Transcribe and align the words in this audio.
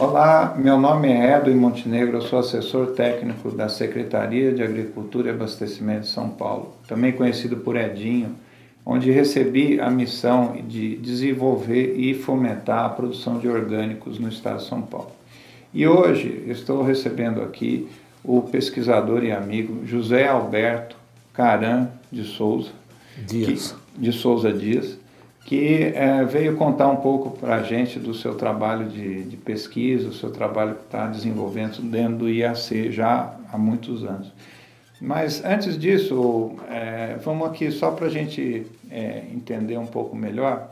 Olá, 0.00 0.54
meu 0.56 0.80
nome 0.80 1.08
é 1.08 1.36
Edwin 1.36 1.56
Montenegro, 1.56 2.16
eu 2.16 2.22
sou 2.22 2.38
assessor 2.38 2.92
técnico 2.92 3.50
da 3.50 3.68
Secretaria 3.68 4.50
de 4.50 4.62
Agricultura 4.62 5.28
e 5.28 5.30
Abastecimento 5.30 6.00
de 6.00 6.08
São 6.08 6.30
Paulo, 6.30 6.74
também 6.88 7.12
conhecido 7.12 7.58
por 7.58 7.76
Edinho, 7.76 8.34
onde 8.84 9.10
recebi 9.10 9.78
a 9.78 9.90
missão 9.90 10.56
de 10.66 10.96
desenvolver 10.96 11.96
e 11.98 12.14
fomentar 12.14 12.86
a 12.86 12.88
produção 12.88 13.38
de 13.38 13.46
orgânicos 13.46 14.18
no 14.18 14.30
estado 14.30 14.60
de 14.60 14.68
São 14.68 14.80
Paulo. 14.80 15.12
E 15.74 15.86
hoje 15.86 16.44
estou 16.46 16.82
recebendo 16.82 17.42
aqui 17.42 17.86
o 18.24 18.40
pesquisador 18.40 19.22
e 19.22 19.30
amigo 19.30 19.86
José 19.86 20.26
Alberto 20.26 20.96
Caran 21.34 21.88
de 22.10 22.24
Souza, 22.24 22.70
Dias. 23.26 23.76
Que, 23.94 24.00
de 24.00 24.12
Souza 24.12 24.50
Dias, 24.50 24.96
que 25.44 25.92
é, 25.94 26.24
veio 26.24 26.56
contar 26.56 26.88
um 26.88 26.96
pouco 26.96 27.30
para 27.30 27.56
a 27.56 27.62
gente 27.62 27.98
do 27.98 28.14
seu 28.14 28.34
trabalho 28.34 28.88
de, 28.88 29.24
de 29.24 29.36
pesquisa, 29.36 30.08
o 30.08 30.12
seu 30.12 30.30
trabalho 30.30 30.74
que 30.74 30.84
está 30.84 31.06
desenvolvendo 31.06 31.82
dentro 31.82 32.18
do 32.18 32.28
IAC 32.28 32.92
já 32.92 33.34
há 33.52 33.58
muitos 33.58 34.04
anos. 34.04 34.32
Mas 35.00 35.42
antes 35.44 35.78
disso, 35.78 36.52
é, 36.68 37.16
vamos 37.24 37.48
aqui 37.48 37.70
só 37.70 37.90
para 37.90 38.06
a 38.06 38.10
gente 38.10 38.66
é, 38.90 39.22
entender 39.32 39.78
um 39.78 39.86
pouco 39.86 40.14
melhor. 40.14 40.70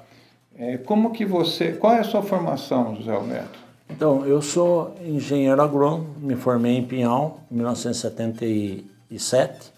É, 0.58 0.76
como 0.76 1.12
que 1.12 1.24
você, 1.24 1.72
qual 1.72 1.94
é 1.94 2.00
a 2.00 2.04
sua 2.04 2.22
formação, 2.22 2.94
José 2.96 3.12
Alberto? 3.12 3.58
Então, 3.88 4.26
eu 4.26 4.42
sou 4.42 4.94
engenheiro 5.02 5.62
agrônomo, 5.62 6.14
me 6.20 6.36
formei 6.36 6.76
em 6.76 6.84
Pinhal 6.84 7.40
em 7.50 7.54
1977 7.54 9.72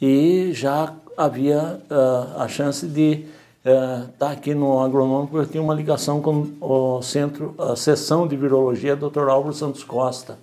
e 0.00 0.52
já 0.52 0.94
havia 1.16 1.80
uh, 1.90 2.40
a 2.40 2.46
chance 2.46 2.86
de 2.86 3.24
estar 3.64 4.04
uh, 4.04 4.08
tá 4.18 4.30
aqui 4.30 4.54
no 4.54 4.80
agronômico, 4.80 5.36
eu 5.36 5.46
tinha 5.46 5.62
uma 5.62 5.74
ligação 5.74 6.20
com 6.22 6.48
o 6.60 7.02
centro, 7.02 7.54
a 7.58 7.76
seção 7.76 8.26
de 8.26 8.34
virologia, 8.34 8.96
Dr. 8.96 9.28
Álvaro 9.28 9.52
Santos 9.52 9.84
Costa, 9.84 10.38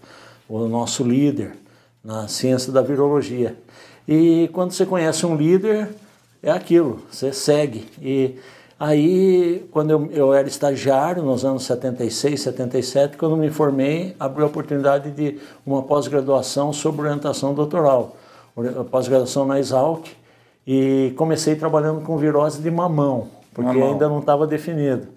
o 0.48 0.68
nosso 0.68 1.04
líder 1.04 1.58
na 2.04 2.28
ciência 2.28 2.72
da 2.72 2.82
virologia. 2.82 3.58
E 4.08 4.50
quando 4.54 4.72
você 4.72 4.86
conhece 4.86 5.26
um 5.26 5.36
líder, 5.36 5.90
é 6.44 6.52
aquilo, 6.52 7.02
você 7.12 7.34
segue. 7.34 7.88
E 8.00 8.36
aí, 8.80 9.68
quando 9.72 9.90
eu, 9.90 10.10
eu 10.12 10.34
era 10.34 10.48
estagiário, 10.48 11.24
nos 11.24 11.44
anos 11.44 11.64
76, 11.64 12.40
77, 12.40 13.18
quando 13.18 13.36
me 13.36 13.50
formei, 13.50 14.16
abriu 14.20 14.46
a 14.46 14.48
oportunidade 14.48 15.10
de 15.10 15.40
uma 15.66 15.82
pós-graduação 15.82 16.72
sobre 16.72 17.02
orientação 17.02 17.56
doutoral, 17.56 18.16
pós-graduação 18.92 19.46
na 19.46 19.60
Exalc, 19.60 20.08
e 20.68 21.14
comecei 21.16 21.56
trabalhando 21.56 22.02
com 22.02 22.18
virose 22.18 22.62
de 22.62 22.70
mamão, 22.70 23.30
porque 23.54 23.72
mamão. 23.72 23.94
ainda 23.94 24.10
não 24.10 24.20
estava 24.20 24.46
definido. 24.46 25.08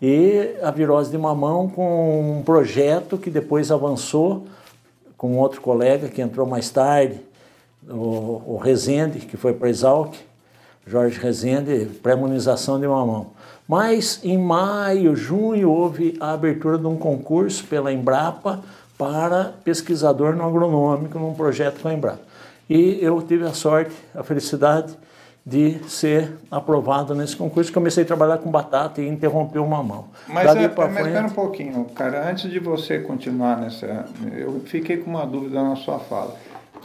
E 0.00 0.56
a 0.62 0.70
virose 0.70 1.10
de 1.10 1.18
mamão 1.18 1.68
com 1.68 2.38
um 2.38 2.42
projeto 2.42 3.18
que 3.18 3.30
depois 3.30 3.70
avançou 3.70 4.46
com 5.16 5.36
outro 5.36 5.60
colega 5.60 6.08
que 6.08 6.22
entrou 6.22 6.46
mais 6.46 6.70
tarde, 6.70 7.20
o, 7.88 8.54
o 8.54 8.60
Rezende, 8.62 9.20
que 9.20 9.36
foi 9.36 9.52
para 9.52 9.68
Exalc, 9.68 10.14
Jorge 10.86 11.18
Rezende, 11.18 11.86
pré-imunização 12.02 12.80
de 12.80 12.86
mamão. 12.86 13.28
Mas 13.68 14.20
em 14.22 14.36
maio, 14.36 15.14
junho, 15.14 15.70
houve 15.70 16.16
a 16.20 16.32
abertura 16.32 16.76
de 16.76 16.86
um 16.86 16.96
concurso 16.96 17.64
pela 17.64 17.92
Embrapa 17.92 18.60
para 18.98 19.54
pesquisador 19.64 20.34
no 20.34 20.44
agronômico 20.44 21.18
num 21.18 21.34
projeto 21.34 21.80
com 21.80 21.88
a 21.88 21.94
Embrapa. 21.94 22.33
E 22.68 22.98
eu 23.00 23.20
tive 23.22 23.44
a 23.44 23.52
sorte, 23.52 23.94
a 24.14 24.22
felicidade 24.22 24.96
de 25.46 25.78
ser 25.88 26.32
aprovado 26.50 27.14
nesse 27.14 27.36
concurso. 27.36 27.70
Comecei 27.72 28.02
a 28.02 28.06
trabalhar 28.06 28.38
com 28.38 28.50
batata 28.50 29.02
e 29.02 29.08
interrompeu 29.08 29.62
uma 29.62 29.82
mão. 29.82 30.06
Mas, 30.26 30.56
é, 30.56 30.68
mas 30.68 30.92
frente... 30.92 31.08
espera 31.08 31.26
um 31.26 31.30
pouquinho, 31.30 31.84
cara. 31.94 32.30
Antes 32.30 32.50
de 32.50 32.58
você 32.58 33.00
continuar 33.00 33.60
nessa... 33.60 34.06
Eu 34.34 34.62
fiquei 34.64 34.96
com 34.96 35.10
uma 35.10 35.26
dúvida 35.26 35.62
na 35.62 35.76
sua 35.76 35.98
fala. 35.98 36.34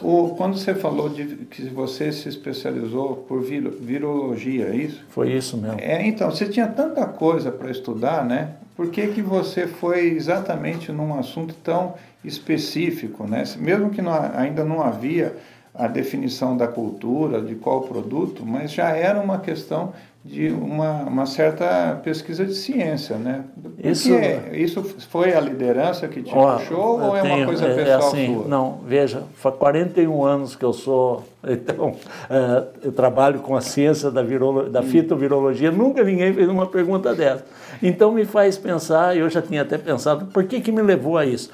O, 0.02 0.30
quando 0.36 0.58
você 0.58 0.74
falou 0.76 1.10
de 1.10 1.26
que 1.46 1.64
você 1.70 2.12
se 2.12 2.28
especializou 2.30 3.26
por 3.28 3.42
viro, 3.42 3.72
virologia, 3.80 4.68
é 4.68 4.76
isso? 4.76 5.06
Foi 5.10 5.32
isso 5.32 5.58
mesmo. 5.58 5.80
É, 5.80 6.06
então, 6.06 6.30
você 6.30 6.48
tinha 6.48 6.68
tanta 6.68 7.06
coisa 7.06 7.52
para 7.52 7.70
estudar, 7.70 8.26
né? 8.26 8.52
Por 8.76 8.90
que, 8.92 9.08
que 9.08 9.22
você 9.22 9.68
foi 9.68 10.08
exatamente 10.12 10.92
num 10.92 11.18
assunto 11.20 11.54
tão 11.54 11.96
específico, 12.24 13.26
né? 13.26 13.44
Mesmo 13.58 13.90
que 13.90 14.02
não, 14.02 14.14
ainda 14.36 14.64
não 14.64 14.82
havia 14.82 15.36
a 15.74 15.88
definição 15.88 16.58
da 16.58 16.68
cultura, 16.68 17.42
de 17.42 17.56
qual 17.56 17.82
produto, 17.82 18.46
mas 18.46 18.72
já 18.72 18.90
era 18.90 19.20
uma 19.20 19.40
questão 19.40 19.94
de 20.24 20.50
uma, 20.50 21.04
uma 21.04 21.26
certa 21.26 21.98
pesquisa 22.04 22.46
de 22.46 22.54
ciência, 22.54 23.16
né? 23.16 23.46
Isso, 23.82 24.10
isso 24.52 24.84
foi 25.10 25.34
a 25.34 25.40
liderança 25.40 26.10
que 26.10 26.22
te 26.22 26.32
ó, 26.36 26.58
puxou 26.58 27.02
ou 27.02 27.16
é 27.16 27.22
tenho, 27.22 27.36
uma 27.38 27.46
coisa 27.46 27.66
é, 27.66 27.72
é 27.72 27.76
pessoal 27.76 28.02
é 28.02 28.06
assim, 28.06 28.34
sua? 28.36 28.48
Não, 28.48 28.80
veja, 28.86 29.24
faz 29.36 29.56
41 29.56 30.26
anos 30.26 30.56
que 30.58 30.66
eu 30.66 30.74
sou, 30.74 31.24
então, 31.48 31.96
é, 32.30 32.64
eu 32.84 32.92
trabalho 32.92 33.40
com 33.40 33.56
a 33.56 33.62
ciência 33.62 34.12
da, 34.12 34.22
virolo, 34.22 34.70
da 34.70 34.82
hum. 34.82 34.84
fitovirologia, 34.84 35.72
nunca 35.72 36.04
ninguém 36.04 36.34
fez 36.34 36.50
uma 36.50 36.68
pergunta 36.68 37.16
dessa. 37.16 37.46
Então 37.82 38.12
me 38.12 38.26
faz 38.26 38.58
pensar, 38.58 39.16
eu 39.16 39.30
já 39.30 39.42
tinha 39.42 39.62
até 39.62 39.78
pensado, 39.78 40.26
por 40.26 40.44
que 40.44 40.60
que 40.60 40.72
me 40.72 40.82
levou 40.82 41.18
a 41.18 41.26
isso? 41.26 41.50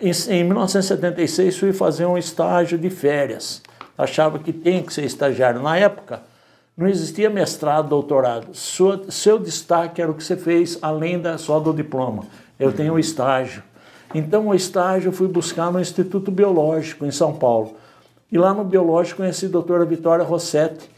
Em, 0.00 0.10
em 0.28 0.44
1976 0.44 1.58
fui 1.58 1.72
fazer 1.72 2.06
um 2.06 2.18
estágio 2.18 2.78
de 2.78 2.90
férias, 2.90 3.62
achava 3.96 4.38
que 4.38 4.52
tem 4.52 4.82
que 4.82 4.92
ser 4.92 5.04
estagiário. 5.04 5.62
Na 5.62 5.76
época, 5.76 6.22
não 6.76 6.88
existia 6.88 7.28
mestrado, 7.28 7.88
doutorado. 7.88 8.48
Sua, 8.54 9.02
seu 9.10 9.38
destaque 9.38 10.00
era 10.00 10.10
o 10.10 10.14
que 10.14 10.24
você 10.24 10.36
fez 10.36 10.78
além 10.80 11.18
da, 11.18 11.36
só 11.36 11.60
do 11.60 11.72
diploma. 11.72 12.24
Eu 12.58 12.72
tenho 12.72 12.94
o 12.94 12.98
estágio. 12.98 13.62
Então, 14.14 14.48
o 14.48 14.54
estágio 14.54 15.08
eu 15.08 15.12
fui 15.12 15.28
buscar 15.28 15.70
no 15.70 15.80
Instituto 15.80 16.30
Biológico, 16.30 17.04
em 17.04 17.10
São 17.10 17.32
Paulo. 17.32 17.76
E 18.30 18.38
lá 18.38 18.54
no 18.54 18.64
Biológico 18.64 19.18
conheci 19.18 19.46
a 19.46 19.48
doutora 19.48 19.84
Vitória 19.84 20.24
Rossetti, 20.24 20.88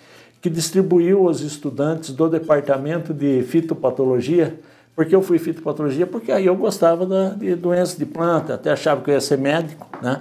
que 0.41 0.51
distribuiu 0.51 1.27
aos 1.27 1.41
estudantes 1.41 2.11
do 2.11 2.29
departamento 2.29 3.15
de 3.15 3.43
fitopatologia, 3.43 4.59
porque 4.95 5.15
eu 5.15 5.23
fui 5.23 5.39
fitopatologia, 5.39 6.07
porque 6.07 6.31
aí 6.31 6.47
eu 6.47 6.57
gostava 6.57 7.07
da, 7.07 7.31
de 7.31 7.55
doenças 7.55 7.97
de 7.97 8.05
planta, 8.05 8.55
até 8.55 8.71
achava 8.71 9.01
que 9.03 9.11
eu 9.11 9.15
ia 9.15 9.21
ser 9.21 9.39
médico, 9.39 9.87
né? 10.03 10.21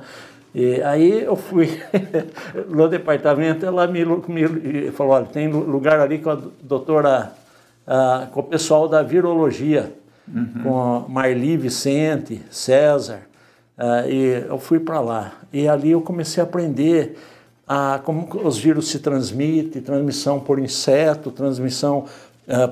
E 0.54 0.82
aí 0.82 1.24
eu 1.24 1.36
fui 1.36 1.82
no 2.70 2.88
departamento, 2.90 3.66
ela 3.66 3.88
me, 3.88 4.04
me, 4.06 4.92
falou, 4.92 5.14
olha, 5.14 5.26
tem 5.26 5.48
lugar 5.48 6.00
ali 6.00 6.20
com 6.20 6.30
a 6.30 6.38
doutora, 6.62 7.34
a, 7.88 8.28
com 8.32 8.42
o 8.42 8.44
pessoal 8.44 8.88
da 8.88 9.02
virologia, 9.02 9.94
uhum. 10.28 10.64
com 10.64 11.06
Marli 11.10 11.56
Vicente, 11.56 12.42
César, 12.50 13.22
a, 13.78 14.08
e 14.08 14.46
eu 14.48 14.58
fui 14.58 14.80
para 14.80 15.00
lá. 15.00 15.34
E 15.54 15.68
ali 15.68 15.92
eu 15.92 16.02
comecei 16.02 16.44
a 16.44 16.46
aprender 16.46 17.18
a, 17.66 18.02
como 18.04 18.28
os 18.44 18.58
vírus 18.58 18.90
se 18.90 19.00
transmitem, 19.00 19.82
transmissão 19.82 20.38
por 20.38 20.60
inseto, 20.60 21.32
transmissão 21.32 22.06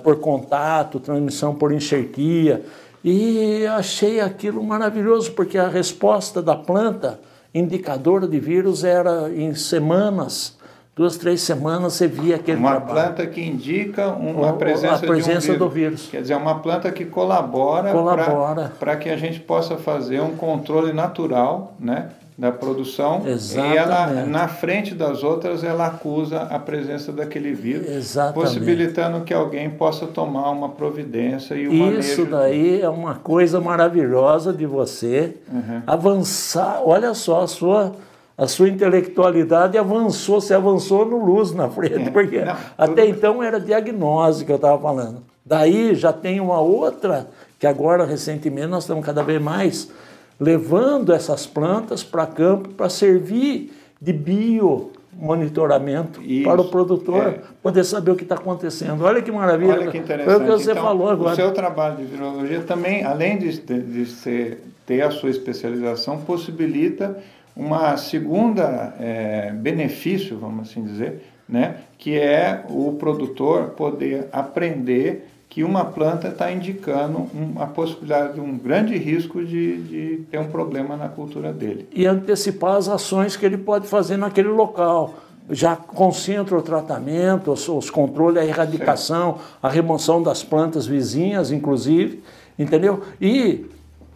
por 0.04 0.20
contato, 0.20 1.00
transmissão 1.00 1.54
por 1.56 1.72
enxertia, 1.72 2.64
e 3.04 3.66
achei 3.68 4.20
aquilo 4.20 4.64
maravilhoso, 4.64 5.32
porque 5.32 5.58
a 5.58 5.68
resposta 5.68 6.42
da 6.42 6.56
planta 6.56 7.20
indicador 7.54 8.28
de 8.28 8.40
vírus 8.40 8.84
era 8.84 9.30
em 9.34 9.56
semanas, 9.56 10.58
duas, 10.96 11.18
três 11.18 11.42
semanas 11.42 11.94
você 11.94 12.08
via 12.08 12.36
aquele 12.36 12.60
Uma 12.60 12.72
trabalho. 12.72 12.92
planta 12.94 13.28
que 13.28 13.42
indica 13.42 14.08
uma 14.10 14.54
presença, 14.54 14.96
a 14.96 15.00
presença 15.00 15.54
um 15.54 15.58
do 15.58 15.70
vírus. 15.70 16.08
Quer 16.12 16.22
dizer, 16.22 16.36
uma 16.36 16.60
planta 16.60 16.92
que 16.92 17.06
colabora, 17.06 17.92
colabora. 17.92 18.74
para 18.80 18.98
que 18.98 19.10
a 19.10 19.16
gente 19.18 19.40
possa 19.40 19.78
fazer 19.78 20.20
um 20.20 20.36
controle 20.36 20.92
natural, 20.92 21.74
né? 21.80 22.10
Da 22.40 22.54
produção 22.54 23.22
Exatamente. 23.28 23.74
e 23.74 23.78
ela 23.78 24.26
na 24.26 24.48
frente 24.48 24.96
das 24.96 25.24
outras 25.24 25.62
ela 25.62 25.88
acusa 25.88 26.44
a 26.44 26.58
presença 26.58 27.12
daquele 27.12 27.52
vírus, 27.54 27.90
Exatamente. 27.90 28.46
possibilitando 28.46 29.26
que 29.26 29.34
alguém 29.34 29.70
possa 29.70 30.08
tomar 30.08 30.50
uma 30.52 30.70
providência 30.70 31.54
e 31.56 31.68
o 31.68 32.00
Isso 32.00 32.24
daí 32.26 32.80
é 32.82 32.88
uma 32.88 33.16
coisa 33.16 33.60
maravilhosa 33.60 34.54
de 34.54 34.66
você 34.66 35.36
uhum. 35.52 35.82
avançar. 35.86 36.82
Olha 36.86 37.14
só 37.14 37.42
a 37.42 37.48
sua 37.48 37.92
a 38.38 38.48
sua 38.48 38.70
intelectualidade 38.70 39.78
avançou, 39.78 40.40
você 40.40 40.54
avançou 40.54 41.06
no 41.06 41.18
luz 41.18 41.52
na 41.52 41.68
frente, 41.68 42.08
é. 42.08 42.10
porque 42.10 42.40
Não, 42.40 42.56
até 42.78 43.02
tudo... 43.02 43.18
então 43.18 43.44
era 43.44 43.60
diagnóstico 43.60 44.46
que 44.46 44.52
eu 44.54 44.56
estava 44.56 44.82
falando. 44.82 45.18
Daí 45.46 45.94
já 45.94 46.14
tem 46.14 46.40
uma 46.40 46.62
outra 46.62 47.28
que 47.60 47.68
agora 47.68 48.06
recentemente 48.06 48.68
nós 48.68 48.84
estamos 48.84 49.06
cada 49.06 49.24
vez 49.24 49.42
mais 49.42 49.92
levando 50.40 51.14
essas 51.14 51.46
plantas 51.46 52.04
para 52.04 52.26
campo 52.26 52.70
para 52.70 52.90
servir 52.90 53.74
de 54.02 54.14
bio 54.14 54.92
monitoramento 55.20 56.22
Isso, 56.22 56.44
para 56.44 56.62
o 56.62 56.70
produtor 56.70 57.28
é. 57.28 57.42
poder 57.62 57.84
saber 57.84 58.12
o 58.12 58.16
que 58.16 58.24
está 58.24 58.36
acontecendo. 58.36 59.04
Olha 59.04 59.22
que 59.22 59.32
maravilha. 59.32 59.74
Olha 59.74 59.92
que 59.92 59.98
interessante. 59.98 60.34
Foi 60.34 60.36
o 60.36 60.46
que 60.46 60.64
você 60.64 60.72
então, 60.72 60.84
falou 60.84 61.10
agora. 61.10 61.34
O 61.34 61.36
seu 61.36 61.52
trabalho 61.52 61.98
de 61.98 62.06
virologia 62.06 62.62
também, 62.62 63.04
além 63.04 63.38
de, 63.38 63.60
de 63.60 64.06
ser, 64.06 64.64
ter 64.86 65.02
a 65.02 65.12
sua 65.12 65.30
especialização, 65.30 66.22
possibilita 66.22 67.18
uma 67.54 67.98
segunda 67.98 68.96
é, 69.00 69.52
benefício, 69.52 70.38
vamos 70.38 70.70
assim 70.70 70.84
dizer, 70.84 71.22
né, 71.48 71.78
que 71.98 72.18
é 72.18 72.64
o 72.70 72.94
produtor 72.94 73.72
poder 73.72 74.28
aprender 74.32 75.29
que 75.50 75.64
uma 75.64 75.84
planta 75.84 76.28
está 76.28 76.52
indicando 76.52 77.28
uma 77.34 77.66
possibilidade 77.66 78.36
de 78.36 78.40
um 78.40 78.56
grande 78.56 78.96
risco 78.96 79.44
de, 79.44 79.82
de 79.82 80.18
ter 80.30 80.40
um 80.40 80.48
problema 80.48 80.96
na 80.96 81.10
cultura 81.10 81.52
dele. 81.52 81.90
E 81.92 82.06
antecipar 82.06 82.76
as 82.76 82.88
ações 82.88 83.36
que 83.36 83.44
ele 83.44 83.58
pode 83.58 83.88
fazer 83.88 84.16
naquele 84.16 84.50
local. 84.50 85.16
Já 85.50 85.76
concentra 85.76 86.56
o 86.56 86.62
tratamento, 86.62 87.52
os, 87.52 87.68
os 87.68 87.90
controles, 87.90 88.40
a 88.40 88.46
erradicação, 88.46 89.38
certo. 89.38 89.58
a 89.64 89.68
remoção 89.68 90.22
das 90.22 90.44
plantas 90.44 90.86
vizinhas, 90.86 91.52
inclusive, 91.52 92.22
entendeu? 92.58 93.02
E 93.20 93.66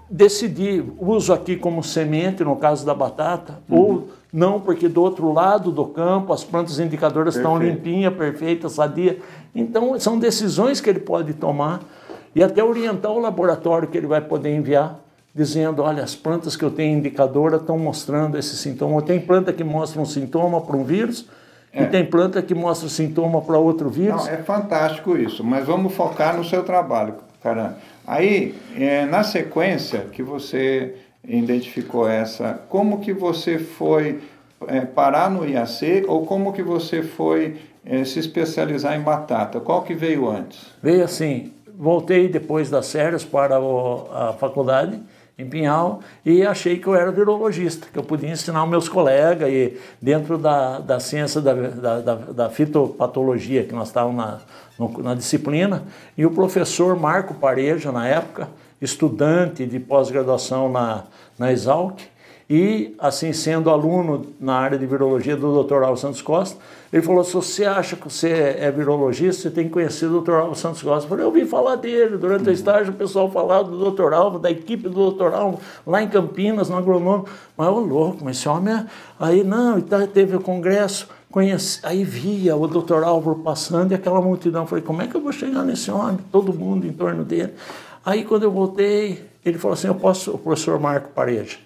decidir, 0.07 0.85
uso 0.99 1.33
aqui 1.33 1.55
como 1.55 1.83
semente, 1.83 2.43
no 2.43 2.55
caso 2.55 2.85
da 2.85 2.93
batata, 2.93 3.59
uhum. 3.67 3.77
ou 3.79 4.07
não, 4.31 4.59
porque 4.59 4.87
do 4.87 5.01
outro 5.01 5.31
lado 5.33 5.71
do 5.71 5.85
campo 5.85 6.31
as 6.33 6.43
plantas 6.43 6.79
indicadoras 6.79 7.35
Perfeito. 7.35 7.55
estão 7.55 7.67
limpinhas, 7.67 8.13
perfeitas, 8.13 8.73
sadias. 8.73 9.17
Então, 9.55 9.99
são 9.99 10.17
decisões 10.17 10.81
que 10.81 10.89
ele 10.89 10.99
pode 10.99 11.33
tomar 11.33 11.81
e 12.35 12.43
até 12.43 12.63
orientar 12.63 13.11
o 13.11 13.19
laboratório 13.19 13.87
que 13.87 13.97
ele 13.97 14.07
vai 14.07 14.21
poder 14.21 14.55
enviar, 14.55 14.99
dizendo: 15.33 15.83
olha, 15.83 16.03
as 16.03 16.15
plantas 16.15 16.55
que 16.55 16.63
eu 16.63 16.71
tenho 16.71 16.97
indicadora 16.97 17.57
estão 17.57 17.77
mostrando 17.77 18.37
esse 18.37 18.57
sintoma. 18.57 19.01
Tem 19.01 19.19
planta 19.19 19.53
que 19.53 19.63
mostra 19.63 20.01
um 20.01 20.05
sintoma 20.05 20.61
para 20.61 20.75
um 20.75 20.83
vírus. 20.83 21.27
É. 21.71 21.83
E 21.83 21.87
tem 21.87 22.05
planta 22.05 22.41
que 22.41 22.53
mostra 22.53 22.87
sintoma 22.87 23.41
para 23.41 23.57
outro 23.57 23.89
vírus. 23.89 24.27
Não, 24.27 24.31
é 24.31 24.37
fantástico 24.37 25.17
isso, 25.17 25.43
mas 25.43 25.65
vamos 25.65 25.93
focar 25.93 26.37
no 26.37 26.43
seu 26.43 26.63
trabalho, 26.63 27.15
cara. 27.41 27.77
Aí, 28.05 28.55
é, 28.77 29.05
na 29.05 29.23
sequência 29.23 30.01
que 30.11 30.21
você 30.21 30.95
identificou 31.27 32.07
essa, 32.07 32.61
como 32.69 32.99
que 32.99 33.11
você 33.11 33.57
foi 33.57 34.21
é, 34.67 34.81
parar 34.81 35.29
no 35.29 35.47
IAC 35.47 36.05
ou 36.07 36.25
como 36.25 36.53
que 36.53 36.63
você 36.63 37.01
foi 37.01 37.57
é, 37.85 38.03
se 38.03 38.19
especializar 38.19 38.95
em 38.95 39.01
batata? 39.01 39.59
Qual 39.59 39.81
que 39.81 39.93
veio 39.93 40.29
antes? 40.29 40.67
Veio 40.81 41.03
assim, 41.03 41.51
voltei 41.77 42.27
depois 42.27 42.69
das 42.69 42.91
férias 42.91 43.23
para 43.23 43.59
o, 43.59 44.07
a 44.11 44.33
faculdade 44.33 44.99
em 45.37 45.47
Pinhal 45.47 45.99
e 46.25 46.45
achei 46.45 46.77
que 46.77 46.87
eu 46.87 46.95
era 46.95 47.11
virologista, 47.11 47.87
que 47.91 47.97
eu 47.97 48.03
podia 48.03 48.29
ensinar 48.29 48.63
os 48.63 48.69
meus 48.69 48.87
colegas 48.87 49.49
e 49.49 49.77
dentro 50.01 50.37
da, 50.37 50.79
da 50.79 50.99
ciência 50.99 51.41
da, 51.41 51.53
da, 51.53 51.99
da, 52.01 52.15
da 52.15 52.49
fitopatologia 52.49 53.63
que 53.63 53.73
nós 53.73 53.87
estávamos 53.87 54.23
na, 54.23 54.39
no, 54.77 55.03
na 55.03 55.15
disciplina 55.15 55.83
e 56.17 56.25
o 56.25 56.31
professor 56.31 56.95
Marco 56.99 57.33
Pareja, 57.33 57.91
na 57.91 58.07
época, 58.07 58.47
estudante 58.79 59.65
de 59.65 59.79
pós-graduação 59.79 60.69
na, 60.71 61.03
na 61.37 61.51
Exalc, 61.51 61.99
e, 62.55 62.93
assim, 62.99 63.33
sendo 63.33 63.71
aluno 63.71 64.27
na 64.39 64.53
área 64.53 64.77
de 64.77 64.85
virologia 64.85 65.35
do 65.35 65.63
Dr. 65.63 65.81
Alves 65.81 66.01
Santos 66.01 66.21
Costa, 66.21 66.59
ele 66.91 67.01
falou: 67.01 67.23
se 67.23 67.33
você 67.33 67.65
acha 67.65 67.95
que 67.95 68.03
você 68.03 68.29
é 68.59 68.69
virologista, 68.69 69.41
você 69.41 69.49
tem 69.49 69.63
que 69.63 69.71
conhecer 69.71 70.05
o 70.05 70.21
Dr. 70.21 70.33
Alves 70.33 70.59
Santos 70.59 70.83
Costa. 70.83 71.05
Eu 71.05 71.09
falei: 71.09 71.25
eu 71.25 71.29
ouvi 71.29 71.45
falar 71.47 71.77
dele. 71.77 72.15
Durante 72.15 72.43
o 72.43 72.47
uhum. 72.49 72.53
estágio, 72.53 72.93
o 72.93 72.95
pessoal 72.95 73.27
falava 73.31 73.63
do 73.63 73.89
Dr. 73.89 74.13
Alves, 74.13 74.39
da 74.39 74.51
equipe 74.51 74.87
do 74.87 75.09
Dr. 75.09 75.33
Alves, 75.33 75.61
lá 75.83 76.03
em 76.03 76.07
Campinas, 76.07 76.69
no 76.69 76.77
agronômico. 76.77 77.27
Mas, 77.57 77.69
ô 77.69 77.79
louco, 77.79 78.23
mas 78.23 78.37
esse 78.37 78.47
homem. 78.47 78.71
É... 78.71 78.85
Aí, 79.19 79.43
não, 79.43 79.79
e 79.79 79.81
teve 80.05 80.35
o 80.35 80.39
congresso. 80.39 81.09
Conheci, 81.31 81.79
aí 81.81 82.03
via 82.03 82.55
o 82.55 82.67
doutor 82.67 83.03
Álvaro 83.03 83.39
passando 83.39 83.93
e 83.93 83.95
aquela 83.95 84.21
multidão. 84.21 84.67
Falei, 84.67 84.83
como 84.83 85.01
é 85.01 85.07
que 85.07 85.15
eu 85.15 85.21
vou 85.21 85.31
chegar 85.31 85.63
nesse 85.63 85.89
homem? 85.89 86.19
Todo 86.31 86.53
mundo 86.53 86.85
em 86.85 86.93
torno 86.93 87.23
dele. 87.23 87.51
Aí 88.05 88.23
quando 88.23 88.43
eu 88.43 88.51
voltei, 88.51 89.25
ele 89.43 89.57
falou 89.57 89.73
assim, 89.73 89.87
eu 89.87 89.95
posso, 89.95 90.29
o 90.29 90.37
professor 90.37 90.79
Marco 90.79 91.09
Pareja, 91.09 91.57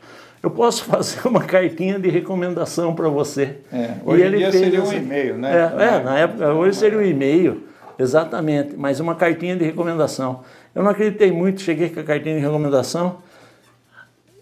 eu 0.47 0.51
posso 0.51 0.85
fazer 0.85 1.27
uma 1.27 1.43
cartinha 1.43 1.99
de 1.99 2.09
recomendação 2.09 2.95
para 2.95 3.09
você. 3.09 3.57
É, 3.71 3.91
hoje 4.05 4.23
em 4.23 4.37
dia 4.37 4.51
seria 4.51 4.83
um 4.83 4.93
e-mail, 4.93 5.37
né? 5.37 5.71
É, 5.77 5.83
é, 5.83 6.03
na 6.03 6.17
época, 6.17 6.53
hoje 6.53 6.77
seria 6.77 6.97
um 6.97 7.03
e-mail, 7.03 7.63
exatamente, 7.99 8.75
mas 8.77 8.99
uma 8.99 9.13
cartinha 9.13 9.55
de 9.55 9.65
recomendação. 9.65 10.41
Eu 10.73 10.83
não 10.83 10.91
acreditei 10.91 11.31
muito, 11.31 11.61
cheguei 11.61 11.89
com 11.89 11.99
a 11.99 12.03
cartinha 12.03 12.35
de 12.35 12.41
recomendação, 12.41 13.17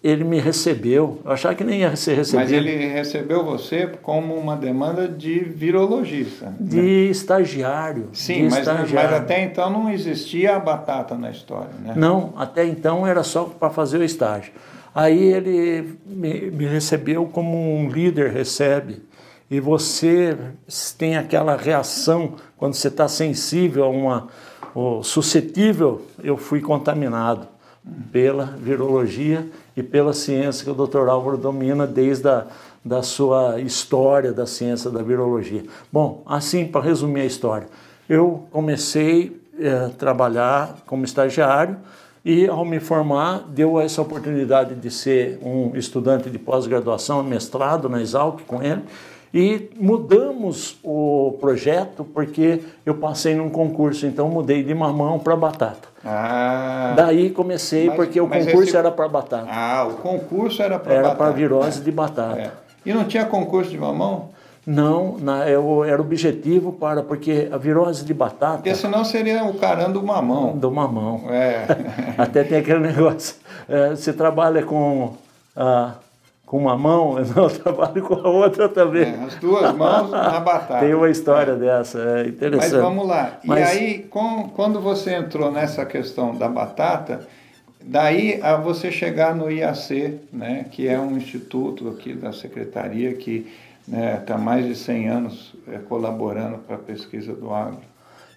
ele 0.04 0.24
me 0.24 0.40
recebeu, 0.40 1.20
eu 1.26 1.32
achava 1.32 1.56
que 1.56 1.64
nem 1.64 1.80
ia 1.80 1.96
ser 1.96 2.14
recebido. 2.14 2.44
Mas 2.44 2.52
ele 2.52 2.76
recebeu 2.76 3.44
você 3.44 3.90
como 4.04 4.36
uma 4.36 4.56
demanda 4.56 5.08
de 5.08 5.40
virologista. 5.40 6.46
Né? 6.46 6.56
De 6.60 6.76
né? 6.76 6.88
estagiário. 7.10 8.10
Sim, 8.14 8.36
de 8.36 8.44
mas, 8.44 8.60
estagiário. 8.60 9.10
mas 9.10 9.22
até 9.22 9.44
então 9.44 9.72
não 9.72 9.90
existia 9.90 10.58
a 10.58 10.60
batata 10.60 11.16
na 11.16 11.32
história, 11.32 11.72
né? 11.84 11.94
Não, 11.96 12.34
até 12.38 12.64
então 12.64 13.08
era 13.08 13.24
só 13.24 13.46
para 13.46 13.72
fazer 13.72 13.98
o 13.98 14.04
estágio. 14.04 14.54
Aí 14.96 15.22
ele 15.22 16.00
me, 16.06 16.50
me 16.50 16.66
recebeu 16.66 17.26
como 17.26 17.76
um 17.76 17.90
líder 17.90 18.32
recebe. 18.32 19.04
E 19.52 19.60
você 19.60 20.38
tem 20.98 21.18
aquela 21.18 21.58
reação 21.58 22.36
quando 22.56 22.76
você 22.76 22.88
está 22.88 23.06
sensível 23.10 23.84
a 23.84 23.90
uma. 23.90 24.28
Ou 24.74 25.04
suscetível, 25.04 26.02
eu 26.24 26.38
fui 26.38 26.62
contaminado 26.62 27.48
pela 28.12 28.46
virologia 28.58 29.46
e 29.76 29.84
pela 29.84 30.14
ciência 30.14 30.64
que 30.64 30.72
o 30.72 30.88
Dr. 30.88 31.10
Álvaro 31.10 31.38
domina 31.38 31.86
desde 31.86 32.30
a 32.30 32.48
da 32.86 33.02
sua 33.02 33.60
história 33.60 34.32
da 34.32 34.46
ciência 34.46 34.92
da 34.92 35.02
virologia. 35.02 35.64
Bom, 35.92 36.22
assim, 36.24 36.68
para 36.68 36.82
resumir 36.82 37.22
a 37.22 37.26
história, 37.26 37.68
eu 38.08 38.46
comecei 38.52 39.42
a 39.60 39.64
é, 39.64 39.90
trabalhar 39.90 40.84
como 40.86 41.04
estagiário 41.04 41.78
e, 42.26 42.48
ao 42.48 42.66
me 42.66 42.80
formar, 42.80 43.46
deu 43.48 43.80
essa 43.80 44.02
oportunidade 44.02 44.74
de 44.74 44.90
ser 44.90 45.40
um 45.44 45.76
estudante 45.76 46.28
de 46.28 46.40
pós-graduação, 46.40 47.22
mestrado 47.22 47.88
na 47.88 48.02
Exalc 48.02 48.42
com 48.48 48.64
ele, 48.64 48.82
e 49.32 49.70
mudamos 49.76 50.80
o 50.82 51.38
projeto 51.40 52.04
porque 52.04 52.62
eu 52.86 52.96
passei 52.96 53.36
num 53.36 53.50
concurso, 53.50 54.08
então 54.08 54.28
mudei 54.28 54.64
de 54.64 54.74
mamão 54.74 55.20
para 55.20 55.36
batata. 55.36 55.90
Ah, 56.04 56.94
Daí 56.96 57.30
comecei 57.30 57.88
mas, 57.88 57.96
porque 57.96 58.20
o 58.20 58.28
concurso 58.28 58.70
esse... 58.70 58.78
era 58.78 58.90
para 58.90 59.08
batata. 59.08 59.48
Ah, 59.48 59.86
o 59.88 59.96
concurso 59.96 60.64
era 60.64 60.80
para 60.80 60.96
batata. 60.96 61.08
Era 61.08 61.16
para 61.16 61.32
virose 61.32 61.82
é. 61.82 61.84
de 61.84 61.92
batata. 61.92 62.40
É. 62.40 62.52
E 62.86 62.94
não 62.94 63.04
tinha 63.04 63.26
concurso 63.26 63.70
de 63.70 63.78
mamão? 63.78 64.30
Não, 64.66 65.18
na, 65.20 65.48
eu, 65.48 65.84
era 65.84 66.02
objetivo 66.02 66.74
para, 66.74 67.04
porque 67.04 67.48
a 67.52 67.58
virose 67.58 68.04
de 68.04 68.14
batata. 68.14 68.58
Porque 68.58 68.74
senão 68.74 69.06
seria 69.06 69.44
o 69.44 69.54
carão 69.54 69.92
do 69.92 70.02
mamão. 70.02 70.58
Do 70.58 70.72
mamão. 70.72 71.22
É. 71.30 71.66
Até 72.18 72.44
tem 72.44 72.58
aquele 72.58 72.80
negócio. 72.80 73.36
É, 73.70 73.90
você 73.92 74.12
trabalha 74.12 74.64
com. 74.64 75.14
Ah, 75.56 75.94
com 76.46 76.60
uma 76.60 76.78
mão, 76.78 77.18
eu 77.18 77.50
trabalho 77.50 78.04
com 78.04 78.14
a 78.14 78.30
outra 78.30 78.70
também. 78.70 79.04
É, 79.04 79.24
as 79.26 79.36
duas 79.36 79.76
mãos 79.76 80.12
na 80.12 80.40
batata. 80.42 80.80
Tem 80.80 80.94
uma 80.94 81.10
história 81.10 81.54
é. 81.54 81.56
dessa, 81.56 82.00
é 82.00 82.28
interessante. 82.28 82.72
Mas 82.72 82.82
vamos 82.82 83.08
lá. 83.08 83.40
Mas... 83.44 83.60
E 83.60 83.78
aí, 83.78 84.00
com, 84.04 84.50
quando 84.50 84.80
você 84.80 85.16
entrou 85.16 85.52
nessa 85.52 85.86
questão 85.86 86.36
da 86.36 86.48
batata, 86.48 87.28
daí 87.82 88.40
a 88.44 88.56
você 88.58 88.92
chegar 88.92 89.36
no 89.36 89.50
IAC, 89.50 90.20
né, 90.32 90.66
que 90.70 90.88
é 90.88 91.00
um 91.00 91.18
instituto 91.18 91.90
aqui 91.90 92.14
da 92.14 92.32
secretaria 92.32 93.14
que 93.14 93.52
está 93.88 94.38
né, 94.38 94.44
mais 94.44 94.66
de 94.66 94.76
100 94.76 95.10
anos 95.10 95.56
é, 95.68 95.78
colaborando 95.78 96.58
para 96.60 96.76
a 96.76 96.80
pesquisa 96.80 97.34
do 97.34 97.54
agro. 97.54 97.80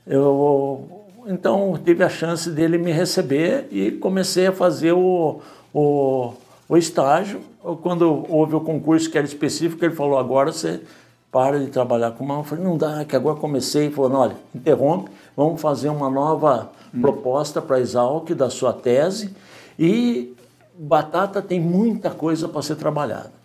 Eu, 0.07 1.07
então, 1.27 1.79
tive 1.85 2.05
a 2.05 2.09
chance 2.09 2.51
dele 2.51 2.79
me 2.79 2.93
receber 2.93 3.69
e 3.71 3.93
comecei 3.93 4.47
a 4.47 4.53
fazer 4.53 4.93
o, 4.93 5.41
o, 5.73 6.33
o 6.69 6.77
estágio 6.77 7.41
quando 7.83 8.25
houve 8.29 8.55
o 8.55 8.61
concurso 8.61 9.11
que 9.11 9.19
era 9.19 9.27
específico, 9.27 9.85
ele 9.85 9.95
falou, 9.95 10.19
agora 10.19 10.53
você 10.53 10.81
para 11.31 11.59
de 11.59 11.67
trabalhar 11.67 12.13
com 12.13 12.25
mal. 12.25 12.39
Eu 12.39 12.45
falei, 12.45 12.65
não 12.65 12.77
dá, 12.77 13.05
que 13.05 13.15
agora 13.15 13.37
comecei. 13.37 13.87
Ele 13.87 13.95
falou, 13.95 14.13
olha, 14.13 14.37
interrompe, 14.55 15.11
vamos 15.37 15.61
fazer 15.61 15.89
uma 15.89 16.09
nova 16.09 16.71
hum. 16.95 17.01
proposta 17.01 17.61
para 17.61 17.77
a 17.77 17.81
Exalc 17.81 18.31
da 18.31 18.49
sua 18.49 18.73
tese. 18.73 19.35
E 19.79 20.35
batata 20.79 21.43
tem 21.43 21.61
muita 21.61 22.11
coisa 22.11 22.49
para 22.49 22.63
ser 22.63 22.77
trabalhada. 22.77 23.38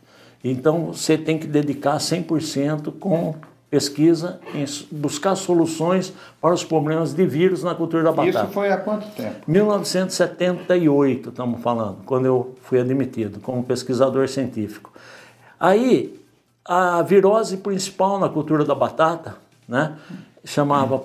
Então, 0.43 0.87
você 0.87 1.17
tem 1.17 1.39
que 1.39 1.47
dedicar 1.47 1.97
100% 1.97 2.91
com 2.99 3.35
pesquisa 3.73 4.39
em 4.53 4.65
buscar 4.91 5.35
soluções 5.35 6.13
para 6.39 6.53
os 6.53 6.63
problemas 6.63 7.11
de 7.11 7.25
vírus 7.25 7.63
na 7.63 7.73
cultura 7.73 8.03
da 8.03 8.11
batata. 8.11 8.43
Isso 8.43 8.53
foi 8.53 8.71
há 8.71 8.77
quanto 8.77 9.07
tempo? 9.15 9.39
1978, 9.47 11.29
estamos 11.29 11.59
falando, 11.59 11.97
quando 12.05 12.25
eu 12.25 12.55
fui 12.61 12.79
admitido 12.79 13.39
como 13.39 13.63
pesquisador 13.63 14.27
científico. 14.27 14.91
Aí, 15.59 16.19
a 16.63 17.01
virose 17.01 17.57
principal 17.57 18.19
na 18.19 18.29
cultura 18.29 18.63
da 18.63 18.75
batata, 18.75 19.37
né, 19.67 19.97
chamava 20.45 21.01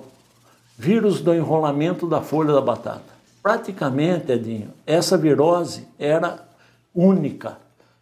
vírus 0.77 1.21
do 1.21 1.33
enrolamento 1.33 2.07
da 2.07 2.21
folha 2.21 2.53
da 2.53 2.61
batata. 2.61 3.01
Praticamente, 3.41 4.31
Edinho, 4.31 4.69
essa 4.85 5.17
virose 5.17 5.87
era 5.97 6.45
única 6.93 7.57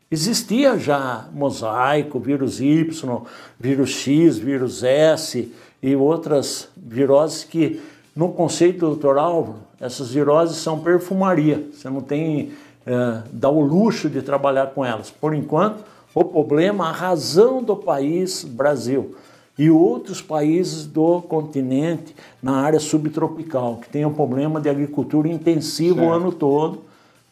Existia 0.10 0.78
já 0.80 1.28
mosaico, 1.34 2.18
vírus 2.18 2.62
Y, 2.62 3.22
vírus 3.60 3.90
X, 3.90 4.38
vírus 4.38 4.82
S 4.82 5.52
e 5.84 5.96
outras 5.96 6.70
viroses 6.78 7.44
que, 7.44 7.82
no 8.16 8.30
conceito 8.30 8.90
do 8.90 8.96
Dr. 8.96 9.18
Álvaro, 9.18 9.58
essas 9.82 10.12
viroses 10.12 10.58
são 10.58 10.80
perfumaria. 10.80 11.68
Você 11.74 11.90
não 11.90 12.00
tem, 12.00 12.54
é, 12.86 13.22
dá 13.34 13.50
o 13.50 13.60
luxo 13.60 14.10
de 14.10 14.22
trabalhar 14.22 14.68
com 14.68 14.86
elas. 14.86 15.12
Por 15.12 15.34
enquanto, 15.34 15.84
o 16.16 16.24
problema, 16.24 16.88
a 16.88 16.92
razão 16.94 17.62
do 17.62 17.76
país, 17.76 18.46
Brasil, 18.46 19.14
e 19.58 19.70
outros 19.70 20.22
países 20.22 20.86
do 20.86 21.22
continente 21.22 22.16
na 22.42 22.62
área 22.62 22.80
subtropical, 22.80 23.78
que 23.82 23.90
tem 23.90 24.06
um 24.06 24.14
problema 24.14 24.62
de 24.62 24.70
agricultura 24.70 25.28
intensiva 25.28 25.96
certo. 25.96 26.10
o 26.10 26.14
ano 26.14 26.32
todo. 26.32 26.87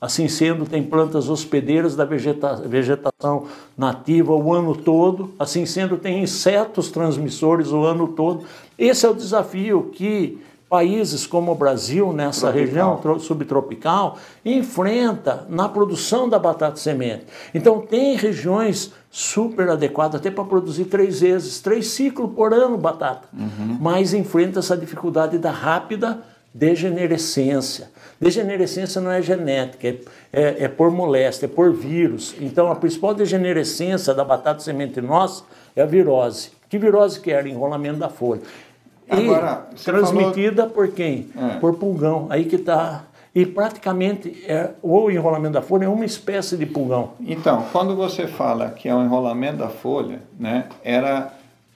Assim 0.05 0.27
sendo, 0.27 0.67
tem 0.67 0.83
plantas 0.83 1.29
hospedeiras 1.29 1.95
da 1.95 2.05
vegeta 2.05 2.57
vegetação 2.57 3.47
nativa 3.75 4.35
o 4.35 4.53
ano 4.53 4.75
todo. 4.75 5.33
Assim 5.39 5.65
sendo, 5.65 5.97
tem 5.97 6.21
insetos 6.21 6.91
transmissores 6.91 7.71
o 7.71 7.83
ano 7.83 8.09
todo. 8.09 8.45
Esse 8.77 9.07
é 9.07 9.09
o 9.09 9.15
desafio 9.15 9.89
que 9.91 10.39
países 10.69 11.25
como 11.25 11.51
o 11.51 11.55
Brasil, 11.55 12.13
nessa 12.13 12.51
tropical. 12.51 12.99
região 13.01 13.19
subtropical, 13.19 14.17
enfrenta 14.45 15.47
na 15.49 15.67
produção 15.67 16.29
da 16.29 16.37
batata 16.37 16.77
semente. 16.77 17.25
Então, 17.51 17.79
tem 17.81 18.15
regiões 18.15 18.91
super 19.09 19.69
adequadas 19.69 20.19
até 20.19 20.29
para 20.29 20.43
produzir 20.43 20.85
três 20.85 21.21
vezes, 21.21 21.59
três 21.61 21.87
ciclos 21.87 22.31
por 22.35 22.53
ano 22.53 22.77
batata, 22.77 23.27
uhum. 23.33 23.77
mas 23.79 24.13
enfrenta 24.13 24.59
essa 24.59 24.77
dificuldade 24.77 25.39
da 25.39 25.51
rápida 25.51 26.19
degenerescência. 26.55 27.91
Degenerescência 28.19 29.01
não 29.01 29.11
é 29.11 29.21
genética, 29.21 29.89
é, 29.89 29.97
é, 30.31 30.63
é, 30.63 30.67
por 30.69 30.89
moléstia, 30.89 31.47
é 31.47 31.49
por 31.49 31.73
vírus. 31.73 32.33
Então, 32.39 32.71
a 32.71 32.75
principal 32.75 33.13
degenerescência 33.13 34.13
da 34.13 34.23
batata 34.23 34.61
semente 34.61 35.01
nossa 35.01 35.43
é 35.75 35.81
a 35.81 35.85
virose. 35.85 36.51
Que 36.69 36.77
virose 36.77 37.19
que 37.19 37.29
era? 37.29 37.47
Enrolamento 37.49 37.99
da 37.99 38.07
folha. 38.07 38.41
Agora, 39.09 39.67
e 39.73 39.75
transmitida 39.75 40.63
falou... 40.63 40.73
por 40.73 40.87
quem? 40.87 41.27
É. 41.37 41.59
Por 41.59 41.75
pulgão. 41.75 42.27
Aí 42.29 42.45
que 42.45 42.55
está. 42.55 43.03
E 43.35 43.45
praticamente 43.45 44.45
é, 44.47 44.69
o 44.81 45.11
enrolamento 45.11 45.55
da 45.55 45.61
folha 45.61 45.83
é 45.83 45.89
uma 45.89 46.05
espécie 46.05 46.55
de 46.55 46.65
pulgão. 46.65 47.11
Então, 47.19 47.65
quando 47.73 47.93
você 47.93 48.27
fala 48.27 48.69
que 48.69 48.87
é 48.87 48.95
o 48.95 49.03
enrolamento 49.03 49.57
da 49.57 49.67
folha, 49.67 50.21
né, 50.39 50.69
era, 50.81 51.33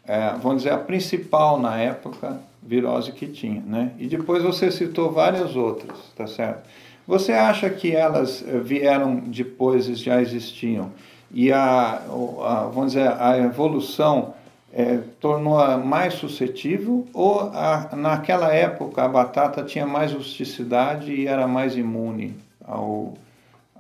é, 0.08 0.32
vamos 0.42 0.64
dizer, 0.64 0.74
a 0.74 0.78
principal 0.78 1.60
na 1.60 1.78
época 1.78 2.40
virose 2.70 3.12
que 3.12 3.26
tinha, 3.26 3.64
né? 3.66 3.94
E 3.98 4.06
depois 4.06 4.44
você 4.44 4.70
citou 4.70 5.12
várias 5.12 5.56
outras, 5.56 5.98
tá 6.16 6.28
certo? 6.28 6.70
Você 7.08 7.32
acha 7.32 7.68
que 7.68 7.96
elas 7.96 8.46
eh, 8.48 8.60
vieram 8.60 9.16
depois, 9.16 9.86
já 10.00 10.22
existiam? 10.22 10.92
E 11.34 11.52
a, 11.52 12.00
a 12.44 12.70
vamos 12.72 12.94
dizer, 12.94 13.12
a 13.20 13.40
evolução 13.40 14.36
é, 14.72 15.00
tornou-a 15.20 15.78
mais 15.78 16.14
suscetível 16.14 17.08
ou 17.12 17.40
a, 17.40 17.90
naquela 17.96 18.54
época 18.54 19.04
a 19.04 19.08
batata 19.08 19.64
tinha 19.64 19.88
mais 19.88 20.14
rusticidade 20.14 21.12
e 21.12 21.26
era 21.26 21.48
mais 21.48 21.76
imune 21.76 22.36
ao, 22.64 23.16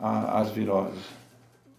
a, 0.01 0.39
às 0.39 0.50
viroses? 0.50 1.03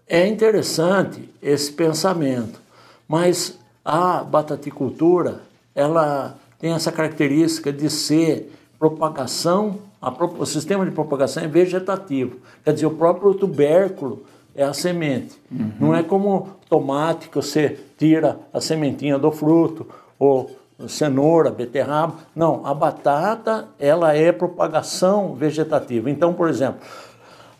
É 0.07 0.29
interessante 0.29 1.29
esse 1.43 1.73
pensamento, 1.73 2.61
mas 3.09 3.59
a 3.85 4.23
bataticultura 4.23 5.40
ela 5.75 6.37
tem 6.61 6.73
essa 6.73 6.93
característica 6.93 7.73
de 7.73 7.88
ser 7.88 8.52
propagação, 8.79 9.79
a, 10.00 10.11
o 10.11 10.47
sistema 10.47 10.85
de 10.85 10.90
propagação 10.90 11.43
é 11.43 11.49
vegetativo, 11.49 12.37
quer 12.64 12.73
dizer, 12.73 12.87
o 12.87 12.90
próprio 12.90 13.35
tubérculo 13.35 14.23
é 14.55 14.64
a 14.64 14.73
semente. 14.73 15.38
Uhum. 15.50 15.73
Não 15.81 15.95
é 15.95 16.02
como 16.02 16.49
tomate 16.69 17.29
que 17.29 17.37
você 17.37 17.79
tira 17.97 18.38
a 18.52 18.61
sementinha 18.61 19.19
do 19.19 19.31
fruto, 19.31 19.87
ou 20.19 20.50
cenoura, 20.88 21.50
beterraba. 21.50 22.14
Não, 22.35 22.67
a 22.67 22.75
batata 22.75 23.69
ela 23.79 24.14
é 24.14 24.33
propagação 24.33 25.35
vegetativa. 25.35 26.11
Então, 26.11 26.33
por 26.33 26.49
exemplo, 26.49 26.81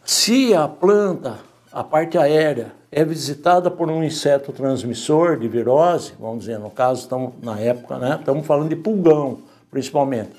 se 0.05 0.55
a 0.55 0.67
planta, 0.67 1.39
a 1.73 1.85
parte 1.85 2.19
aérea, 2.19 2.73
é 2.91 3.05
visitada 3.05 3.71
por 3.71 3.89
um 3.89 4.03
inseto 4.03 4.53
transmissor 4.53 5.39
de 5.39 5.47
virose, 5.47 6.13
vamos 6.19 6.41
dizer, 6.41 6.59
no 6.59 6.71
caso, 6.71 7.03
estamos 7.03 7.35
na 7.41 7.59
época, 7.59 7.99
né? 7.99 8.17
Estamos 8.19 8.45
falando 8.45 8.69
de 8.69 8.77
pulgão, 8.77 9.39
principalmente. 9.71 10.31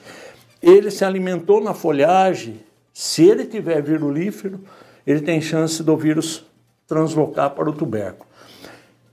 Ele 0.61 0.91
se 0.91 1.05
alimentou 1.05 1.61
na 1.61 1.73
folhagem, 1.73 2.59
se 2.93 3.23
ele 3.23 3.45
tiver 3.45 3.81
virulífero, 3.81 4.59
ele 5.07 5.21
tem 5.21 5.41
chance 5.41 5.81
do 5.81 5.95
vírus 5.95 6.45
translocar 6.85 7.51
para 7.51 7.69
o 7.69 7.73
tubérculo. 7.73 8.29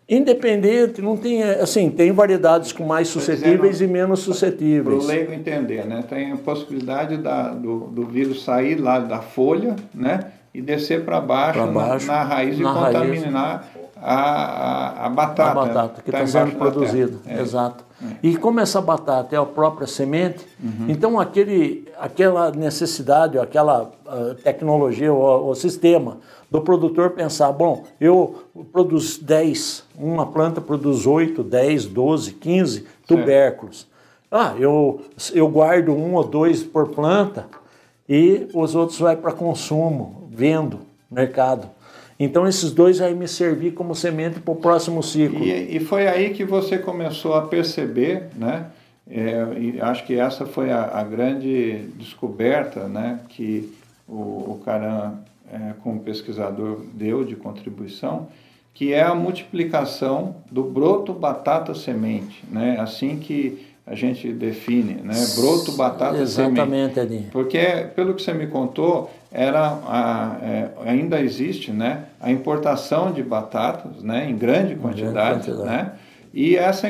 Independente, 0.08 1.02
não 1.02 1.16
tem, 1.16 1.42
assim, 1.42 1.90
tem 1.90 2.10
variedades 2.10 2.72
com 2.72 2.84
mais 2.84 3.08
suscetíveis 3.08 3.80
e 3.80 3.86
menos 3.86 4.20
suscetíveis. 4.20 5.04
Para 5.04 5.04
o 5.04 5.06
leigo 5.06 5.32
entender, 5.32 5.84
né? 5.84 6.02
Tem 6.08 6.32
a 6.32 6.36
possibilidade 6.36 7.18
da, 7.18 7.50
do, 7.50 7.80
do 7.88 8.06
vírus 8.06 8.42
sair 8.42 8.76
lá 8.76 8.98
da 8.98 9.20
folha, 9.20 9.76
né? 9.94 10.32
E 10.58 10.62
descer 10.62 11.04
para 11.04 11.20
baixo, 11.20 11.64
baixo 11.68 12.06
na, 12.08 12.14
na, 12.14 12.22
raiz 12.24 12.58
na 12.58 12.70
e 12.70 12.74
raiz. 12.74 12.98
contaminar 12.98 13.68
a, 13.96 14.14
a, 14.14 15.06
a, 15.06 15.08
batata. 15.08 15.50
A 15.50 15.54
batata 15.54 16.02
que 16.02 16.10
está 16.10 16.20
tá 16.20 16.26
sendo 16.26 16.56
produzida, 16.56 17.16
é. 17.26 17.40
exato. 17.40 17.84
É. 18.02 18.16
E 18.24 18.36
como 18.36 18.58
essa 18.58 18.80
batata 18.80 19.36
é 19.36 19.38
a 19.38 19.44
própria 19.44 19.86
semente, 19.86 20.44
uhum. 20.60 20.86
então 20.88 21.20
aquele, 21.20 21.86
aquela 21.96 22.50
necessidade, 22.50 23.38
aquela 23.38 23.84
uh, 23.84 24.34
tecnologia, 24.42 25.12
o, 25.12 25.50
o 25.50 25.54
sistema 25.54 26.18
do 26.50 26.60
produtor 26.60 27.10
pensar, 27.10 27.52
bom, 27.52 27.84
eu 28.00 28.42
produzo 28.72 29.22
10, 29.22 29.84
uma 29.96 30.26
planta 30.26 30.60
produz 30.60 31.06
8, 31.06 31.42
10, 31.44 31.86
12, 31.86 32.32
15 32.32 32.86
tubérculos. 33.06 33.86
Ah, 34.28 34.54
eu, 34.58 35.00
eu 35.32 35.48
guardo 35.48 35.92
um 35.92 36.14
ou 36.14 36.24
dois 36.24 36.62
por 36.62 36.88
planta 36.88 37.46
e 38.08 38.48
os 38.54 38.74
outros 38.74 38.98
vai 38.98 39.16
para 39.16 39.32
consumo, 39.32 40.27
vendo, 40.38 40.78
mercado. 41.10 41.68
Então 42.18 42.46
esses 42.46 42.70
dois 42.70 42.98
vai 42.98 43.12
me 43.12 43.26
servir 43.26 43.72
como 43.72 43.92
semente 43.94 44.38
para 44.38 44.52
o 44.52 44.56
próximo 44.56 45.02
ciclo. 45.02 45.42
E, 45.42 45.76
e, 45.76 45.80
foi 45.80 46.06
aí 46.06 46.30
que 46.30 46.44
você 46.44 46.78
começou 46.78 47.34
a 47.34 47.42
perceber, 47.42 48.28
né? 48.36 48.66
É, 49.10 49.80
acho 49.80 50.04
que 50.06 50.18
essa 50.18 50.46
foi 50.46 50.70
a, 50.70 50.90
a 50.94 51.02
grande 51.02 51.88
descoberta, 51.96 52.86
né? 52.86 53.20
Que 53.28 53.72
o, 54.06 54.12
o 54.52 54.62
Caran 54.64 55.14
é, 55.52 55.72
como 55.82 56.00
pesquisador 56.00 56.82
deu 56.92 57.24
de 57.24 57.34
contribuição, 57.34 58.28
que 58.74 58.92
é 58.92 59.02
a 59.02 59.14
multiplicação 59.14 60.36
do 60.50 60.62
broto 60.62 61.12
batata 61.12 61.74
semente, 61.74 62.44
né? 62.48 62.78
Assim 62.78 63.18
que 63.18 63.66
a 63.90 63.94
gente 63.94 64.30
define, 64.32 64.94
né? 65.02 65.14
Broto 65.36 65.72
batata 65.72 66.18
Exatamente, 66.18 66.56
semente. 66.56 66.98
Exatamente, 66.98 67.30
Porque 67.30 67.86
pelo 67.96 68.14
que 68.14 68.22
você 68.22 68.32
me 68.34 68.46
contou, 68.46 69.10
era 69.32 69.78
a, 69.86 70.38
é, 70.42 70.68
ainda 70.84 71.20
existe, 71.20 71.70
né? 71.70 72.04
A 72.20 72.30
importação 72.30 73.12
de 73.12 73.22
batatas, 73.22 74.02
né? 74.02 74.28
Em 74.28 74.36
grande 74.36 74.74
quantidade, 74.74 75.12
grande 75.12 75.46
quantidade. 75.46 75.68
né? 75.68 75.92
E 76.32 76.56
essa 76.56 76.86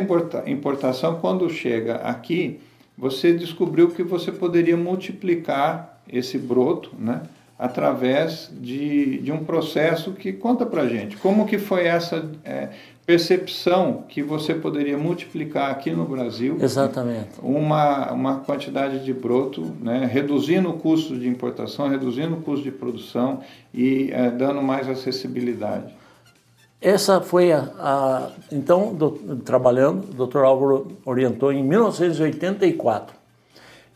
importação, 0.46 1.18
quando 1.20 1.48
chega 1.48 1.96
aqui, 1.96 2.58
você 2.96 3.32
descobriu 3.32 3.90
que 3.90 4.02
você 4.02 4.32
poderia 4.32 4.76
multiplicar 4.76 6.00
esse 6.10 6.36
broto, 6.36 6.90
né? 6.98 7.22
através 7.58 8.50
de, 8.52 9.18
de 9.18 9.32
um 9.32 9.44
processo 9.44 10.12
que 10.12 10.32
conta 10.32 10.64
para 10.64 10.86
gente 10.86 11.16
como 11.16 11.44
que 11.44 11.58
foi 11.58 11.86
essa 11.86 12.30
é, 12.44 12.68
percepção 13.08 14.04
que 14.06 14.22
você 14.22 14.52
poderia 14.52 14.98
multiplicar 14.98 15.70
aqui 15.70 15.90
no 15.90 16.04
Brasil 16.04 16.58
exatamente 16.60 17.30
uma, 17.42 18.12
uma 18.12 18.40
quantidade 18.40 19.02
de 19.02 19.14
broto 19.14 19.62
né, 19.80 20.06
reduzindo 20.12 20.68
o 20.68 20.74
custo 20.74 21.18
de 21.18 21.26
importação 21.26 21.88
reduzindo 21.88 22.34
o 22.34 22.42
custo 22.42 22.64
de 22.64 22.70
produção 22.70 23.40
e 23.72 24.10
é, 24.12 24.30
dando 24.30 24.60
mais 24.60 24.90
acessibilidade 24.90 25.90
essa 26.82 27.22
foi 27.22 27.50
a, 27.50 27.70
a 27.78 28.30
então 28.52 28.92
do, 28.92 29.12
trabalhando 29.42 30.10
o 30.10 30.26
Dr. 30.26 30.40
Álvaro 30.40 30.88
orientou 31.06 31.50
em 31.50 31.64
1984 31.64 33.16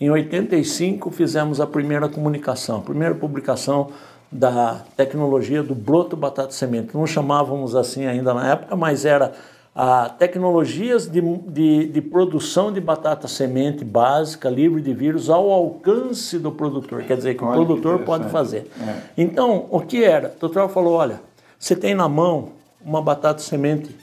em 0.00 0.09
85 0.09 1.11
fizemos 1.11 1.61
a 1.61 1.66
primeira 1.66 2.09
comunicação, 2.09 2.78
a 2.78 2.81
primeira 2.81 3.14
publicação 3.14 3.90
da 4.32 4.80
tecnologia 4.96 5.62
do 5.62 5.74
broto 5.74 6.16
batata 6.16 6.52
semente. 6.52 6.96
Não 6.96 7.06
chamávamos 7.06 7.76
assim 7.76 8.06
ainda 8.06 8.32
na 8.32 8.52
época, 8.52 8.74
mas 8.74 9.04
era 9.04 9.32
a 9.74 10.08
tecnologias 10.08 11.06
de, 11.06 11.20
de, 11.20 11.86
de, 11.86 12.00
produção 12.00 12.72
de 12.72 12.80
batata 12.80 13.28
semente 13.28 13.84
básica, 13.84 14.48
livre 14.48 14.80
de 14.80 14.92
vírus, 14.94 15.28
ao 15.28 15.50
alcance 15.50 16.38
do 16.38 16.50
produtor. 16.50 17.02
Quer 17.02 17.16
dizer, 17.18 17.34
que 17.34 17.44
olha, 17.44 17.60
o 17.60 17.66
produtor 17.66 17.98
que 17.98 18.04
pode 18.04 18.28
fazer. 18.30 18.70
É. 18.80 18.96
Então, 19.16 19.66
o 19.70 19.80
que 19.80 20.02
era? 20.02 20.32
O 20.36 20.40
doutor 20.40 20.68
falou, 20.70 20.94
olha, 20.94 21.20
você 21.58 21.76
tem 21.76 21.94
na 21.94 22.08
mão 22.08 22.50
uma 22.84 23.00
batata 23.00 23.40
semente 23.40 23.94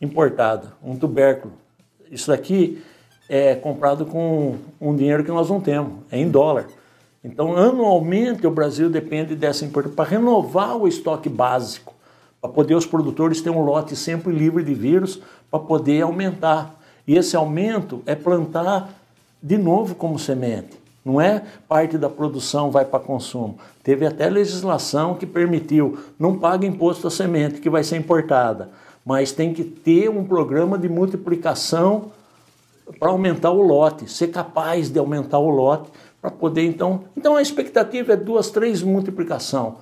importada, 0.00 0.68
um 0.82 0.96
tubérculo. 0.96 1.54
Isso 2.10 2.30
daqui 2.30 2.82
é 3.28 3.54
comprado 3.54 4.04
com 4.06 4.56
um 4.80 4.94
dinheiro 4.94 5.24
que 5.24 5.30
nós 5.30 5.48
não 5.48 5.60
temos, 5.60 5.92
é 6.10 6.18
em 6.18 6.30
dólar. 6.30 6.66
Então, 7.24 7.56
anualmente, 7.56 8.46
o 8.46 8.50
Brasil 8.50 8.90
depende 8.90 9.34
dessa 9.34 9.64
importação 9.64 9.96
para 9.96 10.10
renovar 10.10 10.76
o 10.76 10.86
estoque 10.86 11.28
básico, 11.28 11.94
para 12.40 12.50
poder 12.50 12.74
os 12.74 12.84
produtores 12.84 13.40
ter 13.40 13.50
um 13.50 13.62
lote 13.64 13.96
sempre 13.96 14.32
livre 14.32 14.62
de 14.62 14.74
vírus, 14.74 15.20
para 15.50 15.58
poder 15.58 16.02
aumentar. 16.02 16.78
E 17.08 17.16
esse 17.16 17.34
aumento 17.34 18.02
é 18.04 18.14
plantar 18.14 18.90
de 19.42 19.56
novo 19.56 19.94
como 19.94 20.18
semente. 20.18 20.78
Não 21.04 21.20
é 21.20 21.42
parte 21.66 21.96
da 21.96 22.08
produção 22.08 22.70
vai 22.70 22.84
para 22.84 23.00
consumo. 23.00 23.58
Teve 23.82 24.06
até 24.06 24.28
legislação 24.28 25.14
que 25.14 25.26
permitiu, 25.26 25.98
não 26.18 26.38
paga 26.38 26.66
imposto 26.66 27.06
à 27.06 27.10
semente 27.10 27.60
que 27.60 27.70
vai 27.70 27.82
ser 27.82 27.96
importada 27.96 28.70
mas 29.04 29.32
tem 29.32 29.52
que 29.52 29.62
ter 29.62 30.08
um 30.08 30.24
programa 30.24 30.78
de 30.78 30.88
multiplicação 30.88 32.12
para 32.98 33.10
aumentar 33.10 33.50
o 33.50 33.62
lote, 33.62 34.10
ser 34.10 34.28
capaz 34.28 34.88
de 34.90 34.98
aumentar 34.98 35.38
o 35.38 35.50
lote 35.50 35.90
para 36.24 36.30
poder 36.30 36.62
então. 36.62 37.04
Então 37.14 37.36
a 37.36 37.42
expectativa 37.42 38.14
é 38.14 38.16
duas, 38.16 38.48
três 38.48 38.82
multiplicação. 38.82 39.76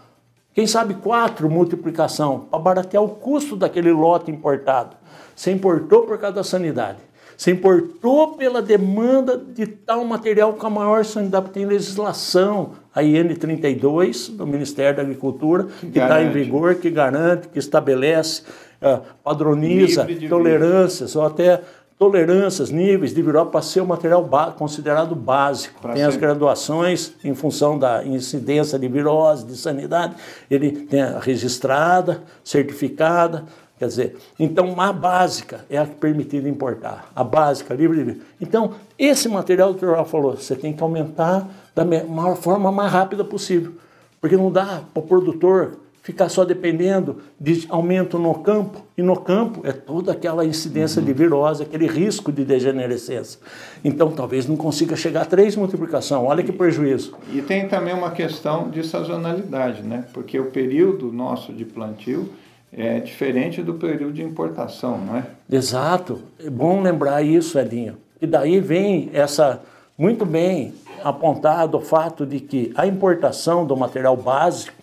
Quem 0.52 0.66
sabe 0.66 0.94
quatro 0.94 1.48
multiplicação 1.48 2.48
para 2.50 2.58
baratear 2.58 3.00
o 3.00 3.10
custo 3.10 3.54
daquele 3.54 3.92
lote 3.92 4.28
importado. 4.28 4.96
Você 5.36 5.52
importou 5.52 6.02
por 6.02 6.18
causa 6.18 6.34
da 6.34 6.42
sanidade. 6.42 6.98
Você 7.36 7.52
importou 7.52 8.36
pela 8.36 8.60
demanda 8.60 9.38
de 9.38 9.68
tal 9.68 10.04
material 10.04 10.52
com 10.54 10.66
a 10.66 10.70
maior 10.70 11.04
sanidade, 11.04 11.44
porque 11.44 11.60
tem 11.60 11.68
legislação, 11.68 12.72
a 12.92 13.04
IN 13.04 13.34
32 13.36 14.30
do 14.30 14.44
Ministério 14.44 14.96
da 14.96 15.02
Agricultura, 15.02 15.68
que 15.80 15.98
está 15.98 16.22
em 16.24 16.30
vigor, 16.30 16.74
que 16.74 16.90
garante, 16.90 17.46
que 17.48 17.58
estabelece, 17.60 18.42
uh, 18.82 19.00
padroniza 19.22 20.06
tolerâncias 20.28 21.14
ou 21.14 21.24
até 21.24 21.62
tolerâncias, 21.98 22.70
níveis 22.70 23.14
de 23.14 23.22
virose 23.22 23.50
para 23.50 23.62
ser 23.62 23.80
o 23.80 23.86
material 23.86 24.28
considerado 24.56 25.14
básico. 25.14 25.80
Pra 25.80 25.92
tem 25.92 26.02
ser. 26.02 26.08
as 26.08 26.16
graduações 26.16 27.14
em 27.24 27.34
função 27.34 27.78
da 27.78 28.04
incidência 28.04 28.78
de 28.78 28.88
virose, 28.88 29.46
de 29.46 29.56
sanidade, 29.56 30.14
ele 30.50 30.72
tem 30.72 31.02
a 31.02 31.18
registrada, 31.18 32.22
certificada, 32.42 33.44
quer 33.78 33.86
dizer, 33.86 34.16
então 34.38 34.80
a 34.80 34.92
básica 34.92 35.64
é 35.68 35.78
a 35.78 35.86
permitida 35.86 36.48
importar, 36.48 37.10
a 37.14 37.22
básica, 37.22 37.74
livre 37.74 38.04
de 38.04 38.20
Então, 38.40 38.72
esse 38.98 39.28
material 39.28 39.74
que 39.74 39.84
o 39.84 39.92
Raul 39.92 40.04
falou, 40.04 40.36
você 40.36 40.56
tem 40.56 40.72
que 40.72 40.82
aumentar 40.82 41.48
da 41.74 41.84
maior 41.84 42.36
forma 42.36 42.70
mais 42.70 42.92
rápida 42.92 43.24
possível, 43.24 43.72
porque 44.20 44.36
não 44.36 44.50
dá 44.50 44.82
para 44.92 45.02
o 45.02 45.06
produtor 45.06 45.81
ficar 46.02 46.28
só 46.28 46.44
dependendo 46.44 47.18
de 47.40 47.64
aumento 47.68 48.18
no 48.18 48.34
campo, 48.34 48.84
e 48.98 49.02
no 49.02 49.16
campo 49.16 49.60
é 49.64 49.72
toda 49.72 50.12
aquela 50.12 50.44
incidência 50.44 51.00
uhum. 51.00 51.06
de 51.06 51.12
virose, 51.12 51.62
aquele 51.62 51.86
risco 51.86 52.32
de 52.32 52.44
degenerescência. 52.44 53.40
Então, 53.84 54.10
talvez 54.10 54.46
não 54.46 54.56
consiga 54.56 54.96
chegar 54.96 55.22
a 55.22 55.24
três 55.24 55.54
multiplicação, 55.54 56.26
olha 56.26 56.42
que 56.42 56.52
prejuízo. 56.52 57.14
E 57.32 57.40
tem 57.40 57.68
também 57.68 57.94
uma 57.94 58.10
questão 58.10 58.68
de 58.68 58.84
sazonalidade, 58.84 59.82
né? 59.82 60.04
Porque 60.12 60.38
o 60.38 60.46
período 60.46 61.12
nosso 61.12 61.52
de 61.52 61.64
plantio 61.64 62.28
é 62.72 62.98
diferente 62.98 63.62
do 63.62 63.74
período 63.74 64.14
de 64.14 64.22
importação, 64.22 64.98
não 64.98 65.16
é? 65.18 65.26
Exato. 65.50 66.20
É 66.44 66.50
bom 66.50 66.82
lembrar 66.82 67.22
isso, 67.22 67.58
Edinho. 67.58 67.96
E 68.20 68.26
daí 68.26 68.60
vem 68.60 69.10
essa, 69.12 69.60
muito 69.96 70.24
bem 70.24 70.74
apontado 71.04 71.76
o 71.76 71.80
fato 71.80 72.24
de 72.24 72.40
que 72.40 72.72
a 72.74 72.86
importação 72.86 73.64
do 73.66 73.76
material 73.76 74.16
básico 74.16 74.81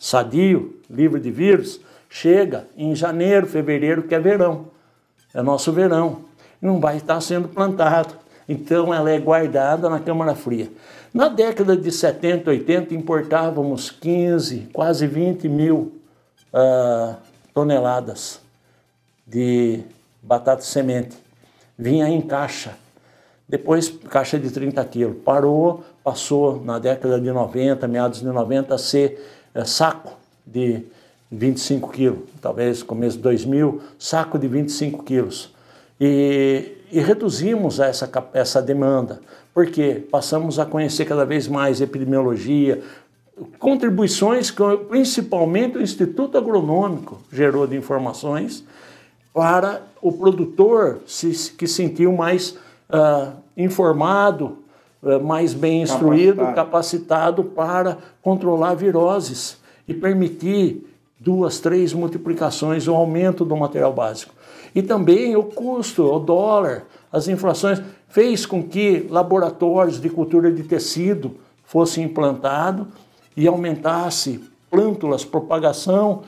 sadio, 0.00 0.80
livre 0.88 1.20
de 1.20 1.30
vírus, 1.30 1.78
chega 2.08 2.66
em 2.74 2.96
janeiro, 2.96 3.46
fevereiro, 3.46 4.04
que 4.04 4.14
é 4.14 4.18
verão. 4.18 4.68
É 5.34 5.42
nosso 5.42 5.70
verão. 5.70 6.24
Não 6.60 6.80
vai 6.80 6.96
estar 6.96 7.20
sendo 7.20 7.48
plantado. 7.48 8.14
Então 8.48 8.92
ela 8.92 9.10
é 9.10 9.18
guardada 9.18 9.88
na 9.90 10.00
câmara 10.00 10.34
fria. 10.34 10.72
Na 11.12 11.28
década 11.28 11.76
de 11.76 11.92
70, 11.92 12.50
80, 12.50 12.94
importávamos 12.94 13.90
15, 13.90 14.70
quase 14.72 15.06
20 15.06 15.48
mil 15.48 15.92
uh, 16.52 17.14
toneladas 17.52 18.40
de 19.26 19.82
batata 20.22 20.62
semente. 20.62 21.16
Vinha 21.78 22.08
em 22.08 22.20
caixa. 22.20 22.74
Depois, 23.48 23.88
caixa 23.88 24.38
de 24.38 24.50
30 24.50 24.84
quilos. 24.84 25.16
Parou, 25.24 25.84
passou 26.02 26.62
na 26.64 26.78
década 26.78 27.20
de 27.20 27.30
90, 27.30 27.86
meados 27.88 28.20
de 28.20 28.26
90, 28.26 28.74
a 28.74 28.78
ser 28.78 29.39
saco 29.64 30.18
de 30.46 30.82
25 31.30 31.90
quilos, 31.90 32.18
talvez 32.40 32.82
começo 32.82 33.16
de 33.16 33.22
2000, 33.22 33.80
saco 33.98 34.38
de 34.38 34.48
25 34.48 35.04
quilos. 35.04 35.54
E, 36.00 36.76
e 36.90 36.98
reduzimos 37.00 37.78
essa, 37.78 38.10
essa 38.32 38.60
demanda, 38.60 39.20
porque 39.54 40.06
passamos 40.10 40.58
a 40.58 40.66
conhecer 40.66 41.04
cada 41.04 41.24
vez 41.24 41.46
mais 41.46 41.80
epidemiologia, 41.80 42.82
contribuições 43.58 44.50
que 44.50 44.62
principalmente 44.88 45.78
o 45.78 45.82
Instituto 45.82 46.36
Agronômico 46.36 47.20
gerou 47.32 47.66
de 47.66 47.76
informações 47.76 48.64
para 49.32 49.82
o 50.02 50.12
produtor 50.12 51.00
se, 51.06 51.52
que 51.52 51.66
sentiu 51.66 52.12
mais 52.12 52.56
uh, 52.90 53.32
informado 53.56 54.58
mais 55.22 55.54
bem 55.54 55.82
instruído, 55.82 56.36
capacitado. 56.36 56.54
capacitado 56.54 57.44
para 57.44 57.98
controlar 58.22 58.74
viroses 58.74 59.58
e 59.88 59.94
permitir 59.94 60.86
duas, 61.18 61.58
três 61.58 61.92
multiplicações, 61.92 62.86
o 62.86 62.94
aumento 62.94 63.44
do 63.44 63.56
material 63.56 63.92
básico. 63.92 64.34
E 64.74 64.82
também 64.82 65.36
o 65.36 65.42
custo, 65.42 66.04
o 66.04 66.18
dólar, 66.18 66.84
as 67.12 67.28
inflações, 67.28 67.82
fez 68.08 68.46
com 68.46 68.62
que 68.62 69.06
laboratórios 69.10 70.00
de 70.00 70.08
cultura 70.08 70.50
de 70.52 70.62
tecido 70.62 71.36
fossem 71.64 72.04
implantados 72.04 72.86
e 73.36 73.46
aumentasse 73.46 74.40
plântulas, 74.70 75.24
propagação 75.24 76.22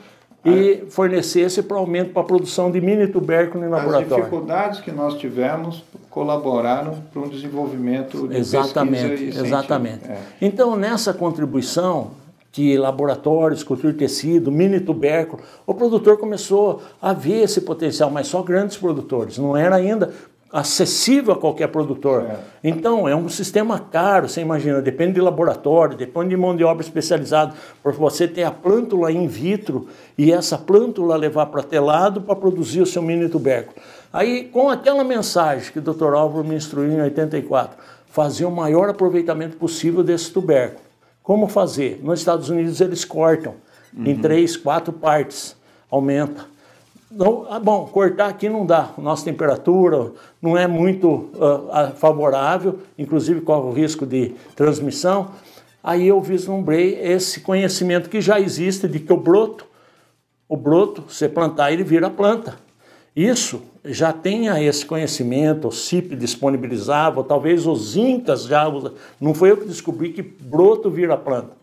e 0.45 0.85
fornecesse 0.89 1.63
para 1.63 1.77
aumento 1.77 2.11
para 2.11 2.21
a 2.21 2.25
produção 2.25 2.69
de 2.69 2.81
mini 2.81 3.07
tubérculo 3.07 3.63
em 3.63 3.69
laboratório. 3.69 4.15
As 4.15 4.15
dificuldades 4.17 4.79
que 4.81 4.91
nós 4.91 5.17
tivemos 5.17 5.83
colaboraram 6.09 6.95
para 7.11 7.21
um 7.21 7.29
desenvolvimento 7.29 8.27
de 8.27 8.37
exatamente, 8.37 9.09
pesquisa 9.09 9.45
Exatamente. 9.45 10.05
É. 10.05 10.19
Então, 10.41 10.75
nessa 10.75 11.13
contribuição 11.13 12.11
de 12.51 12.77
laboratórios, 12.77 13.63
cultura 13.63 13.91
de 13.91 13.97
tecido, 13.97 14.51
mini 14.51 14.79
tubérculo, 14.79 15.41
o 15.65 15.73
produtor 15.73 16.19
começou 16.19 16.83
a 17.01 17.11
ver 17.11 17.41
esse 17.41 17.61
potencial, 17.61 18.11
mas 18.11 18.27
só 18.27 18.43
grandes 18.43 18.77
produtores. 18.77 19.39
Não 19.39 19.57
era 19.57 19.75
ainda 19.75 20.13
acessível 20.53 21.33
a 21.33 21.35
qualquer 21.35 21.67
produtor. 21.69 22.27
É. 22.29 22.37
Então, 22.63 23.09
é 23.09 23.15
um 23.15 23.27
sistema 23.27 23.79
caro, 23.79 24.29
você 24.29 24.39
imagina, 24.39 24.79
depende 24.83 25.13
de 25.13 25.21
laboratório, 25.21 25.97
depende 25.97 26.29
de 26.29 26.37
mão 26.37 26.55
de 26.55 26.63
obra 26.63 26.83
especializada, 26.83 27.55
para 27.81 27.91
você 27.91 28.27
ter 28.27 28.43
a 28.43 28.51
plântula 28.51 29.11
in 29.11 29.25
vitro 29.25 29.87
e 30.15 30.31
essa 30.31 30.55
plântula 30.55 31.17
levar 31.17 31.47
para 31.47 31.63
telado 31.63 32.21
para 32.21 32.35
produzir 32.35 32.81
o 32.81 32.85
seu 32.85 33.01
mini 33.01 33.27
tubérculo. 33.27 33.75
Aí, 34.13 34.43
com 34.43 34.69
aquela 34.69 35.03
mensagem 35.03 35.73
que 35.73 35.79
o 35.79 35.81
Dr. 35.81 36.13
Álvaro 36.13 36.47
me 36.47 36.55
instruiu 36.55 36.91
em 36.91 37.01
84, 37.01 37.75
fazer 38.05 38.45
o 38.45 38.51
maior 38.51 38.87
aproveitamento 38.87 39.57
possível 39.57 40.03
desse 40.03 40.31
tubérculo. 40.31 40.83
Como 41.23 41.47
fazer? 41.47 41.99
Nos 42.03 42.19
Estados 42.19 42.49
Unidos 42.49 42.79
eles 42.79 43.03
cortam 43.03 43.55
uhum. 43.91 44.05
em 44.05 44.15
três, 44.17 44.55
quatro 44.55 44.93
partes, 44.93 45.55
aumenta. 45.89 46.52
Não, 47.15 47.45
ah, 47.47 47.59
bom, 47.59 47.85
cortar 47.85 48.27
aqui 48.27 48.49
não 48.49 48.65
dá. 48.65 48.91
Nossa 48.97 49.25
temperatura 49.25 50.11
não 50.41 50.57
é 50.57 50.65
muito 50.65 51.29
uh, 51.35 51.95
favorável, 51.95 52.79
inclusive 52.97 53.41
corre 53.41 53.67
o 53.67 53.71
risco 53.71 54.03
de 54.03 54.33
transmissão. 54.55 55.29
Aí 55.83 56.07
eu 56.07 56.19
vislumbrei 56.19 56.99
esse 56.99 57.41
conhecimento 57.41 58.09
que 58.09 58.19
já 58.19 58.39
existe 58.39 58.87
de 58.87 58.99
que 58.99 59.13
o 59.13 59.17
broto, 59.17 59.67
o 60.49 60.57
broto, 60.57 61.03
você 61.07 61.29
plantar, 61.29 61.71
ele 61.71 61.83
vira 61.83 62.09
planta. 62.09 62.57
Isso 63.15 63.61
já 63.85 64.11
tenha 64.11 64.59
esse 64.63 64.83
conhecimento, 64.83 65.67
o 65.67 65.71
CIP 65.71 66.15
disponibilizava, 66.15 67.23
talvez 67.23 67.67
os 67.67 67.95
incas 67.95 68.45
já. 68.45 68.65
Não 69.21 69.35
foi 69.35 69.51
eu 69.51 69.57
que 69.57 69.67
descobri 69.67 70.13
que 70.13 70.23
broto 70.23 70.89
vira 70.89 71.15
planta. 71.15 71.55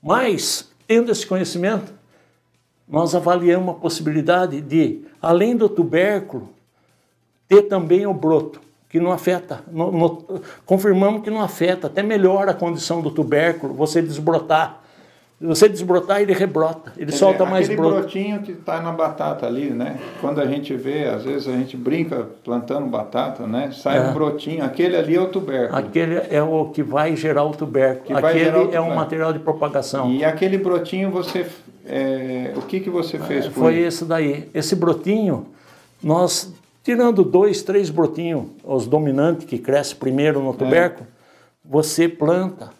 Mas, 0.00 0.68
tendo 0.86 1.10
esse 1.10 1.26
conhecimento, 1.26 1.92
nós 2.88 3.14
avaliamos 3.14 3.74
a 3.74 3.78
possibilidade 3.78 4.60
de, 4.60 5.02
além 5.20 5.56
do 5.56 5.68
tubérculo, 5.68 6.50
ter 7.48 7.62
também 7.62 8.06
o 8.06 8.14
broto, 8.14 8.60
que 8.88 9.00
não 9.00 9.10
afeta. 9.10 9.64
No, 9.70 9.90
no, 9.90 10.42
confirmamos 10.64 11.22
que 11.22 11.30
não 11.30 11.40
afeta, 11.40 11.86
até 11.86 12.02
melhora 12.02 12.52
a 12.52 12.54
condição 12.54 13.00
do 13.00 13.10
tubérculo, 13.10 13.74
você 13.74 14.02
desbrotar. 14.02 14.83
Se 15.44 15.48
você 15.48 15.68
desbrotar, 15.68 16.22
ele 16.22 16.32
rebrota, 16.32 16.90
ele 16.96 17.12
Quer 17.12 17.18
solta 17.18 17.44
dizer, 17.44 17.50
mais 17.50 17.68
broto. 17.68 17.98
Aquele 17.98 18.00
brotinho 18.00 18.42
que 18.42 18.52
está 18.52 18.80
na 18.80 18.92
batata 18.92 19.46
ali, 19.46 19.68
né? 19.68 19.98
Quando 20.18 20.40
a 20.40 20.46
gente 20.46 20.74
vê, 20.74 21.04
às 21.04 21.22
vezes 21.22 21.46
a 21.46 21.52
gente 21.52 21.76
brinca 21.76 22.26
plantando 22.42 22.86
batata, 22.86 23.46
né? 23.46 23.70
Sai 23.70 23.98
é. 23.98 24.00
um 24.00 24.14
brotinho, 24.14 24.64
aquele 24.64 24.96
ali 24.96 25.14
é 25.14 25.20
o 25.20 25.28
tubérculo. 25.28 25.78
Aquele 25.78 26.14
é 26.30 26.42
o 26.42 26.70
que 26.70 26.82
vai 26.82 27.14
gerar 27.14 27.44
o 27.44 27.50
tubérculo. 27.50 28.06
Que 28.06 28.12
aquele 28.14 28.56
o 28.56 28.74
é 28.74 28.80
um 28.80 28.94
material 28.94 29.34
de 29.34 29.38
propagação. 29.38 30.10
E 30.10 30.24
aquele 30.24 30.56
brotinho 30.56 31.10
você 31.10 31.44
é, 31.84 32.54
o 32.56 32.62
que, 32.62 32.80
que 32.80 32.88
você 32.88 33.18
fez 33.18 33.44
com 33.46 33.52
Foi 33.52 33.74
ele? 33.74 33.86
esse 33.86 34.06
daí. 34.06 34.48
Esse 34.54 34.74
brotinho, 34.74 35.48
nós, 36.02 36.50
tirando 36.82 37.22
dois, 37.22 37.62
três 37.62 37.90
brotinhos, 37.90 38.46
os 38.64 38.86
dominantes 38.86 39.46
que 39.46 39.58
crescem 39.58 39.96
primeiro 39.98 40.42
no 40.42 40.54
tubérculo, 40.54 41.06
é. 41.06 41.68
você 41.68 42.08
planta. 42.08 42.72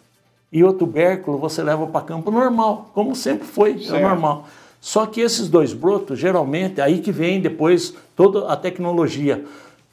E 0.55 0.63
o 0.63 0.71
tubérculo 0.71 1.37
você 1.37 1.61
leva 1.61 1.85
para 1.85 1.99
campo 1.99 2.31
normal, 2.31 2.89
como 2.93 3.13
sempre 3.13 3.45
foi, 3.45 3.77
é 3.89 3.99
normal. 3.99 4.47
Só 4.79 5.05
que 5.05 5.19
esses 5.19 5.49
dois 5.49 5.73
brotos, 5.73 6.17
geralmente, 6.17 6.79
aí 6.79 6.99
que 6.99 7.11
vem 7.11 7.41
depois 7.41 7.93
toda 8.15 8.47
a 8.47 8.55
tecnologia, 8.55 9.43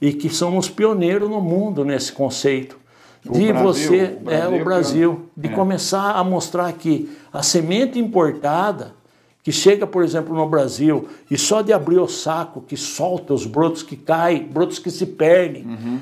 e 0.01 0.13
que 0.13 0.29
somos 0.29 0.69
pioneiros 0.69 1.29
no 1.29 1.41
mundo 1.41 1.85
nesse 1.85 2.13
conceito. 2.13 2.79
O 3.27 3.33
de 3.33 3.53
Brasil, 3.53 3.63
você, 3.65 4.17
o 4.21 4.25
Brasil, 4.25 4.31
é 4.31 4.49
o 4.61 4.65
Brasil, 4.65 5.29
de 5.37 5.49
é. 5.49 5.53
começar 5.53 6.13
a 6.13 6.23
mostrar 6.23 6.73
que 6.75 7.11
a 7.33 7.43
semente 7.43 7.99
importada 7.99 8.95
que 9.43 9.51
chega, 9.51 9.85
por 9.85 10.05
exemplo, 10.05 10.33
no 10.33 10.49
Brasil 10.49 11.09
e 11.29 11.37
só 11.37 11.61
de 11.61 11.73
abrir 11.73 11.99
o 11.99 12.07
saco 12.07 12.63
que 12.63 12.77
solta 12.77 13.35
os 13.35 13.47
brotos 13.47 13.83
que 13.83 13.97
caem, 13.97 14.45
brotos 14.45 14.79
que 14.79 14.93
se 14.93 15.07
perdem. 15.07 15.65
Uhum. 15.65 15.99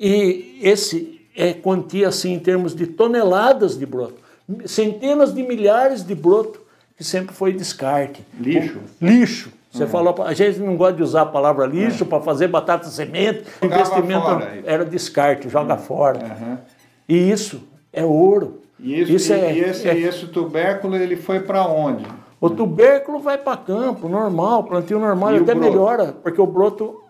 E 0.00 0.58
esse 0.60 1.19
é 1.40 1.54
quantia 1.54 2.08
assim 2.08 2.34
em 2.34 2.38
termos 2.38 2.74
de 2.74 2.86
toneladas 2.86 3.78
de 3.78 3.86
broto, 3.86 4.16
centenas 4.66 5.32
de 5.32 5.42
milhares 5.42 6.04
de 6.04 6.14
broto 6.14 6.60
que 6.96 7.02
sempre 7.02 7.34
foi 7.34 7.52
descarte. 7.52 8.22
Lixo. 8.38 8.78
O, 8.78 9.04
lixo. 9.04 9.50
Você 9.72 9.84
uhum. 9.84 9.88
falou, 9.88 10.22
a 10.22 10.34
gente 10.34 10.58
não 10.58 10.76
gosta 10.76 10.94
de 10.94 11.02
usar 11.02 11.22
a 11.22 11.26
palavra 11.26 11.64
lixo 11.64 12.04
é. 12.04 12.06
para 12.06 12.20
fazer 12.20 12.48
batata 12.48 12.88
semente, 12.88 13.44
Jogava 13.62 13.82
investimento 13.82 14.22
fora. 14.22 14.62
era 14.66 14.84
descarte, 14.84 15.48
joga 15.48 15.74
uhum. 15.74 15.80
fora. 15.80 16.18
Uhum. 16.18 16.58
E 17.08 17.30
isso 17.30 17.62
é 17.92 18.04
ouro. 18.04 18.60
E, 18.78 19.00
isso, 19.00 19.12
isso 19.12 19.32
e, 19.32 19.36
é, 19.36 19.54
e 19.54 19.60
esse, 19.60 19.88
é... 19.88 19.96
esse 19.96 20.26
tubérculo 20.26 20.94
ele 20.96 21.16
foi 21.16 21.40
para 21.40 21.66
onde? 21.66 22.04
O 22.38 22.50
tubérculo 22.50 23.20
vai 23.20 23.38
para 23.38 23.56
campo, 23.56 24.08
normal, 24.08 24.64
plantio 24.64 24.98
normal, 24.98 25.36
e 25.36 25.38
até 25.38 25.54
melhora, 25.54 26.14
porque 26.22 26.40
o 26.40 26.46
broto, 26.46 27.00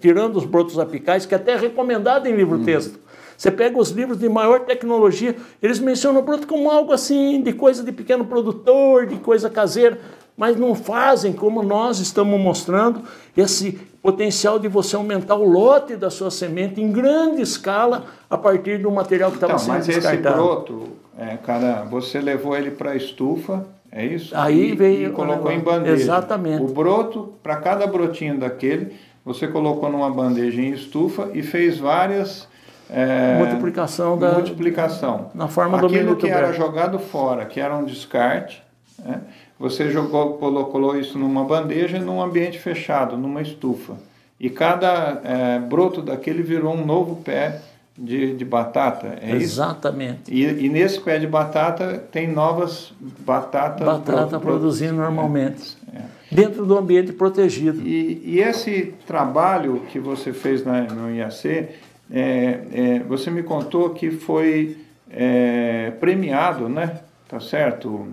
tirando 0.00 0.36
os 0.36 0.44
brotos 0.44 0.78
apicais, 0.78 1.24
que 1.24 1.34
até 1.34 1.52
é 1.52 1.56
recomendado 1.56 2.26
em 2.26 2.34
livro-texto. 2.34 2.98
Você 3.36 3.50
pega 3.50 3.78
os 3.78 3.90
livros 3.90 4.18
de 4.18 4.28
maior 4.28 4.60
tecnologia, 4.60 5.36
eles 5.62 5.78
mencionam 5.78 6.20
o 6.20 6.24
broto 6.24 6.46
como 6.46 6.70
algo 6.70 6.92
assim, 6.92 7.42
de 7.42 7.52
coisa 7.52 7.82
de 7.82 7.92
pequeno 7.92 8.24
produtor, 8.24 9.06
de 9.06 9.16
coisa 9.16 9.50
caseira, 9.50 9.98
mas 10.36 10.56
não 10.56 10.74
fazem 10.74 11.32
como 11.32 11.62
nós 11.62 11.98
estamos 11.98 12.38
mostrando 12.40 13.02
esse 13.36 13.72
potencial 14.02 14.58
de 14.58 14.68
você 14.68 14.94
aumentar 14.94 15.34
o 15.34 15.48
lote 15.48 15.96
da 15.96 16.10
sua 16.10 16.30
semente 16.30 16.80
em 16.80 16.92
grande 16.92 17.42
escala 17.42 18.04
a 18.30 18.38
partir 18.38 18.78
do 18.78 18.90
material 18.90 19.30
que 19.30 19.36
estava 19.36 19.54
então, 19.54 19.64
sendo 19.64 19.74
mas 19.74 19.86
descartado. 19.86 20.22
Mas 20.22 20.36
esse 20.36 20.72
broto, 20.72 20.88
é, 21.18 21.36
cara, 21.38 21.84
você 21.84 22.20
levou 22.20 22.56
ele 22.56 22.70
para 22.70 22.92
a 22.92 22.96
estufa, 22.96 23.66
é 23.90 24.04
isso? 24.04 24.36
Aí 24.36 24.72
e, 24.72 24.74
veio. 24.76 25.08
E 25.08 25.12
colocou 25.12 25.50
em 25.50 25.58
bandeja. 25.58 25.94
Exatamente. 25.94 26.62
O 26.62 26.68
broto, 26.68 27.32
para 27.42 27.56
cada 27.56 27.86
brotinho 27.86 28.38
daquele, 28.38 28.94
você 29.24 29.48
colocou 29.48 29.90
numa 29.90 30.10
bandeja 30.10 30.60
em 30.60 30.70
estufa 30.70 31.30
e 31.34 31.42
fez 31.42 31.78
várias. 31.78 32.46
É, 32.90 33.38
multiplicação 33.38 34.18
da. 34.18 34.32
Multiplicação. 34.34 35.30
Na 35.34 35.48
forma 35.48 35.76
Aquilo 35.76 35.90
do 35.90 35.96
Aquilo 35.96 36.16
que 36.16 36.28
era 36.28 36.52
jogado 36.52 36.98
fora, 36.98 37.44
que 37.44 37.60
era 37.60 37.76
um 37.76 37.84
descarte, 37.84 38.62
né, 39.04 39.20
você 39.58 39.90
jogou, 39.90 40.34
colocou 40.34 40.98
isso 40.98 41.18
numa 41.18 41.44
bandeja 41.44 41.98
num 41.98 42.22
ambiente 42.22 42.58
fechado, 42.58 43.16
numa 43.16 43.42
estufa. 43.42 43.94
E 44.38 44.50
cada 44.50 45.20
é, 45.24 45.58
broto 45.58 46.02
daquele 46.02 46.42
virou 46.42 46.74
um 46.74 46.84
novo 46.84 47.16
pé 47.16 47.62
de, 47.96 48.34
de 48.34 48.44
batata, 48.44 49.18
é? 49.22 49.34
Exatamente. 49.34 50.32
E, 50.32 50.66
e, 50.66 50.68
nesse 50.68 51.00
pé 51.00 51.18
de 51.18 51.26
batata 51.26 52.04
tem 52.12 52.30
novas 52.30 52.92
batatas... 53.00 53.86
Batata 53.86 54.38
pro, 54.38 54.40
produzindo 54.40 54.96
pro, 54.96 55.04
normalmente, 55.04 55.78
é, 55.94 55.98
é. 55.98 56.04
dentro 56.30 56.66
do 56.66 56.76
ambiente 56.76 57.12
protegido. 57.12 57.80
E, 57.80 58.20
e, 58.22 58.40
esse 58.40 58.94
trabalho 59.06 59.82
que 59.90 59.98
você 59.98 60.34
fez 60.34 60.62
na, 60.62 60.82
no 60.82 61.10
IAC, 61.10 61.68
é, 62.10 62.60
é, 62.72 62.98
você 63.00 63.30
me 63.30 63.42
contou 63.42 63.90
que 63.90 64.10
foi 64.10 64.76
é, 65.10 65.92
premiado, 65.98 66.68
né? 66.68 67.00
Tá 67.28 67.40
certo? 67.40 68.08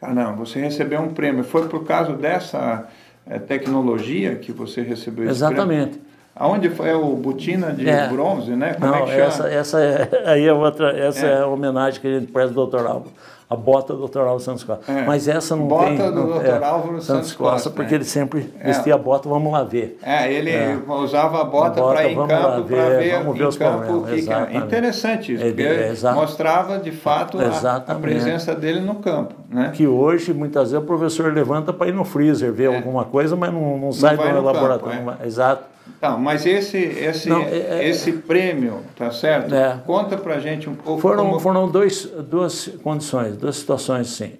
Ah, 0.00 0.14
não, 0.14 0.36
você 0.36 0.60
recebeu 0.60 1.00
um 1.00 1.12
prêmio. 1.12 1.42
Foi 1.42 1.68
por 1.68 1.84
causa 1.84 2.14
dessa 2.14 2.88
é, 3.28 3.38
tecnologia 3.38 4.36
que 4.36 4.52
você 4.52 4.82
recebeu 4.82 5.24
esse 5.24 5.34
Exatamente. 5.34 5.98
Prêmio? 5.98 6.08
Aonde 6.36 6.70
foi 6.70 6.90
é 6.90 6.94
o 6.94 7.16
botina 7.16 7.72
de 7.72 7.88
é. 7.88 8.06
bronze, 8.06 8.54
né? 8.54 8.74
Como 8.74 8.92
Não, 8.92 9.08
é 9.08 9.20
essa, 9.20 9.48
essa 9.48 9.80
é, 9.80 10.08
aí 10.24 10.46
é 10.46 10.52
outra, 10.52 10.96
essa 10.96 11.26
é. 11.26 11.30
é. 11.30 11.38
a 11.38 11.46
homenagem 11.48 12.00
que 12.00 12.06
a 12.06 12.20
gente 12.20 12.30
presta 12.30 12.58
ao 12.58 12.66
Dr. 12.68 12.86
Álvaro. 12.86 13.12
A 13.50 13.56
bota 13.56 13.94
do 13.94 14.06
Dr. 14.06 14.18
Álvaro 14.18 14.40
Santos 14.40 14.62
Costa. 14.62 14.92
É. 14.92 15.06
Mas 15.06 15.26
essa 15.26 15.56
não 15.56 15.66
bota 15.66 15.86
tem... 15.86 15.96
Bota 15.96 16.12
do 16.12 16.34
Dr. 16.34 16.44
É, 16.44 16.64
Álvaro 16.64 17.00
Santos 17.00 17.32
Costa. 17.32 17.52
Costa 17.52 17.70
porque 17.70 17.94
ele 17.94 18.04
sempre 18.04 18.52
vestia 18.62 18.94
a 18.94 18.98
bota, 18.98 19.28
vamos 19.28 19.50
lá 19.50 19.64
ver. 19.64 19.98
É, 20.02 20.30
ele 20.30 20.50
usava 20.86 21.40
a 21.40 21.44
bota, 21.44 21.82
para 21.82 22.06
ir 22.06 22.12
em 22.12 22.26
campo, 22.26 22.68
para 22.68 22.88
ver, 22.90 23.18
vamos 23.18 23.38
ver 23.38 23.46
os 23.46 23.56
campo 23.56 24.04
que, 24.04 24.22
que 24.22 24.32
é 24.32 24.56
interessante 24.56 25.34
isso, 25.34 25.44
porque 25.44 26.10
mostrava 26.14 26.78
de 26.78 26.92
fato 26.92 27.38
a, 27.40 27.76
a, 27.76 27.94
presença 27.94 28.54
dele 28.54 28.80
no 28.80 28.96
campo. 28.96 29.34
Né? 29.48 29.72
Que 29.74 29.86
hoje, 29.86 30.34
muitas 30.34 30.70
vezes, 30.70 30.84
o 30.84 30.86
professor 30.86 31.32
levanta 31.32 31.72
para 31.72 31.88
ir 31.88 31.94
no 31.94 32.04
freezer 32.04 32.52
ver 32.52 32.66
alguma 32.66 33.04
coisa, 33.04 33.34
mas 33.34 33.52
não, 33.52 33.78
não 33.78 33.92
sai 33.92 34.16
do 34.16 34.42
laboratório. 34.42 35.04
Campo, 35.04 35.24
Exato. 35.24 35.77
Não, 36.00 36.18
mas 36.18 36.46
esse, 36.46 36.76
esse, 36.76 37.28
Não, 37.28 37.42
é, 37.42 37.80
é, 37.80 37.88
esse 37.88 38.12
prêmio, 38.12 38.82
tá 38.94 39.10
certo? 39.10 39.54
É, 39.54 39.80
Conta 39.84 40.16
pra 40.16 40.38
gente 40.38 40.68
um 40.68 40.74
pouco. 40.74 41.00
Foram, 41.00 41.26
como... 41.26 41.40
foram 41.40 41.68
dois, 41.68 42.04
duas 42.04 42.68
condições, 42.82 43.36
duas 43.36 43.56
situações, 43.56 44.08
sim. 44.08 44.34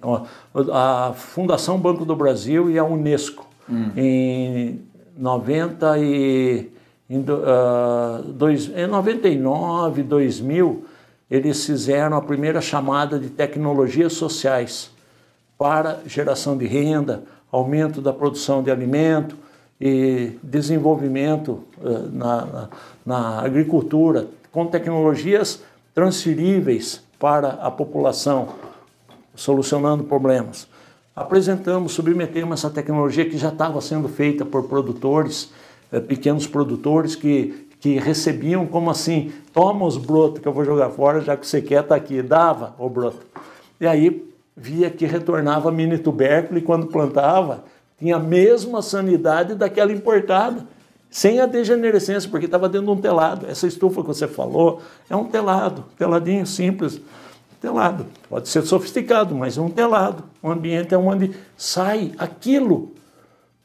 A 0.71 1.13
Fundação 1.15 1.77
Banco 1.77 2.05
do 2.05 2.15
Brasil 2.15 2.69
e 2.69 2.79
a 2.79 2.83
Unesco, 2.83 3.47
hum. 3.69 3.91
em 3.95 4.81
90 5.17 5.97
e. 5.99 6.71
Em, 7.09 7.21
uh, 7.21 8.21
dois, 8.23 8.69
em 8.69 8.85
99, 8.85 10.03
2000, 10.03 10.85
eles 11.29 11.65
fizeram 11.65 12.15
a 12.15 12.21
primeira 12.21 12.61
chamada 12.61 13.17
de 13.17 13.31
tecnologias 13.31 14.13
sociais 14.13 14.91
para 15.57 16.01
geração 16.05 16.55
de 16.55 16.67
renda, 16.67 17.23
aumento 17.51 17.99
da 17.99 18.13
produção 18.13 18.61
de 18.61 18.69
alimento 18.69 19.35
e 19.79 20.37
desenvolvimento 20.43 21.63
uh, 21.77 22.09
na, 22.11 22.45
na, 22.45 22.69
na 23.05 23.41
agricultura 23.41 24.27
com 24.51 24.65
tecnologias 24.65 25.61
transferíveis 25.93 27.01
para 27.19 27.49
a 27.49 27.69
população, 27.69 28.49
solucionando 29.35 30.03
problemas. 30.03 30.67
Apresentamos, 31.15 31.91
submetemos 31.91 32.59
essa 32.59 32.69
tecnologia 32.69 33.29
que 33.29 33.37
já 33.37 33.49
estava 33.49 33.81
sendo 33.81 34.07
feita 34.07 34.45
por 34.45 34.63
produtores, 34.69 35.51
eh, 35.91 35.99
pequenos 35.99 36.47
produtores 36.47 37.15
que, 37.15 37.67
que 37.81 37.99
recebiam 37.99 38.65
como 38.65 38.89
assim, 38.89 39.33
toma 39.53 39.85
os 39.85 39.97
brotos 39.97 40.41
que 40.41 40.47
eu 40.47 40.53
vou 40.53 40.63
jogar 40.63 40.89
fora, 40.91 41.19
já 41.19 41.35
que 41.35 41.45
você 41.45 41.61
quer 41.61 41.83
está 41.83 41.95
aqui, 41.95 42.21
dava 42.21 42.73
o 42.79 42.89
broto. 42.89 43.25
E 43.81 43.85
aí 43.85 44.25
via 44.55 44.89
que 44.89 45.05
retornava 45.05 45.71
mini 45.71 45.97
tubérculo 45.97 46.57
e 46.57 46.61
quando 46.61 46.87
plantava, 46.87 47.65
tinha 47.99 48.15
a 48.15 48.19
mesma 48.19 48.81
sanidade 48.81 49.53
daquela 49.53 49.91
importada, 49.91 50.65
sem 51.11 51.39
a 51.39 51.45
degenerescência, 51.45 52.29
porque 52.29 52.45
estava 52.45 52.69
dentro 52.69 52.87
de 52.87 52.93
um 52.93 53.01
telado. 53.01 53.45
Essa 53.47 53.67
estufa 53.67 54.01
que 54.01 54.07
você 54.07 54.27
falou 54.27 54.81
é 55.09 55.15
um 55.15 55.25
telado, 55.25 55.83
teladinho 55.97 56.45
simples, 56.45 57.01
telado. 57.59 58.05
Pode 58.29 58.47
ser 58.47 58.61
sofisticado, 58.63 59.35
mas 59.35 59.57
é 59.57 59.61
um 59.61 59.69
telado. 59.69 60.23
Um 60.41 60.51
ambiente 60.51 60.93
é 60.93 60.97
onde 60.97 61.35
sai 61.57 62.13
aquilo, 62.17 62.93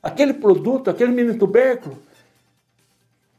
aquele 0.02 0.32
produto, 0.32 0.90
aquele 0.90 1.12
mini 1.12 1.38
tubérculo, 1.38 1.96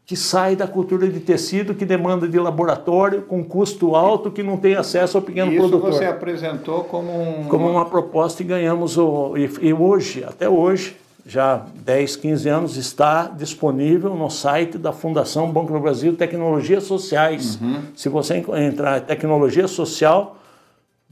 que 0.06 0.16
sai 0.16 0.56
da 0.56 0.68
cultura 0.68 1.08
de 1.08 1.20
tecido, 1.20 1.74
que 1.74 1.84
demanda 1.84 2.28
de 2.28 2.40
laboratório, 2.40 3.24
com 3.24 3.44
custo 3.44 3.96
alto, 3.96 4.30
que 4.30 4.44
não 4.44 4.56
tem 4.56 4.76
acesso 4.76 5.18
ao 5.18 5.24
pequeno 5.24 5.52
Isso 5.52 5.60
produtor. 5.60 5.90
Isso 5.90 6.00
você 6.00 6.06
apresentou 6.06 6.84
como 6.84 7.12
um... 7.12 7.46
Como 7.46 7.68
uma 7.68 7.86
proposta 7.86 8.44
e 8.44 8.46
ganhamos, 8.46 8.98
o, 8.98 9.36
e, 9.36 9.50
e 9.62 9.74
hoje, 9.74 10.24
até 10.24 10.48
hoje, 10.48 10.96
já 11.26 11.66
10, 11.84 12.18
15 12.18 12.50
anos, 12.50 12.78
está 12.78 13.24
disponível 13.24 14.14
no 14.14 14.30
site 14.30 14.78
da 14.78 14.92
Fundação 14.92 15.52
Banco 15.52 15.74
do 15.74 15.80
Brasil 15.80 16.16
Tecnologias 16.16 16.84
Sociais. 16.84 17.60
Uhum. 17.60 17.82
Se 17.96 18.08
você 18.08 18.46
entrar 18.60 19.00
em 19.00 19.02
tecnologia 19.02 19.68
social, 19.68 20.38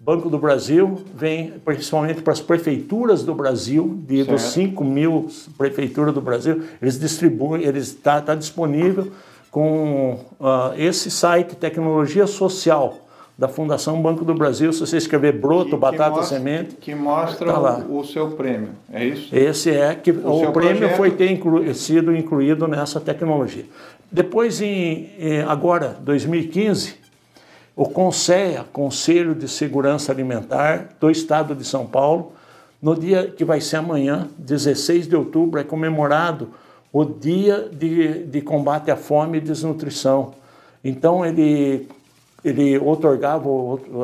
Banco 0.04 0.30
do 0.30 0.38
Brasil 0.38 1.02
vem 1.16 1.54
principalmente 1.64 2.22
para 2.22 2.34
as 2.34 2.42
prefeituras 2.42 3.24
do 3.24 3.34
Brasil, 3.34 3.98
de 4.06 4.26
dos 4.26 4.42
5 4.42 4.84
mil 4.84 5.30
prefeituras 5.58 6.14
do 6.14 6.20
Brasil, 6.20 6.62
eles 6.82 7.00
distribuem, 7.00 7.64
eles 7.64 7.88
está 7.88 8.20
tá 8.20 8.36
disponível 8.36 9.14
com 9.50 10.20
uh, 10.42 10.74
esse 10.76 11.10
site 11.10 11.56
Tecnologia 11.56 12.28
Social 12.28 12.98
da 13.38 13.48
Fundação 13.48 14.02
Banco 14.02 14.26
do 14.26 14.34
Brasil, 14.34 14.74
se 14.74 14.82
você 14.82 14.98
escrever 14.98 15.40
broto, 15.40 15.70
que, 15.70 15.78
batata, 15.78 16.04
que 16.04 16.18
mostra, 16.18 16.38
semente, 16.38 16.76
que 16.76 16.96
mostra 16.96 17.54
tá 17.54 17.78
o, 17.88 18.00
o, 18.00 18.06
seu 18.06 18.32
prêmio, 18.32 18.70
é 18.92 19.06
isso? 19.06 19.34
Esse 19.34 19.72
é 19.72 19.96
que 19.96 20.12
o, 20.12 20.50
o 20.50 20.52
prêmio 20.52 20.80
projeto... 20.80 20.98
foi 20.98 21.12
ter 21.12 21.32
inclu, 21.32 21.74
sido 21.74 22.14
incluído 22.14 22.68
nessa 22.68 23.00
tecnologia. 23.00 23.66
Depois, 24.12 24.62
em, 24.62 25.10
em 25.18 25.42
agora 25.42 25.98
2015 26.02 27.03
o 27.76 27.86
CONSEA, 27.86 28.66
Conselho 28.72 29.34
de 29.34 29.48
Segurança 29.48 30.12
Alimentar 30.12 30.90
do 31.00 31.10
Estado 31.10 31.56
de 31.56 31.66
São 31.66 31.86
Paulo, 31.86 32.34
no 32.82 32.96
dia 32.96 33.28
que 33.28 33.46
vai 33.46 33.62
ser 33.62 33.78
amanhã, 33.78 34.28
16 34.38 35.08
de 35.08 35.16
outubro, 35.16 35.60
é 35.60 35.64
comemorado 35.64 36.50
o 36.92 37.04
Dia 37.04 37.70
de, 37.72 38.26
de 38.26 38.42
Combate 38.42 38.92
à 38.92 38.96
Fome 38.96 39.40
e 39.40 39.42
Desnutrição. 39.42 40.34
Então, 40.84 41.26
ele, 41.26 41.88
ele 42.46 42.78
otorgava, 42.78 43.50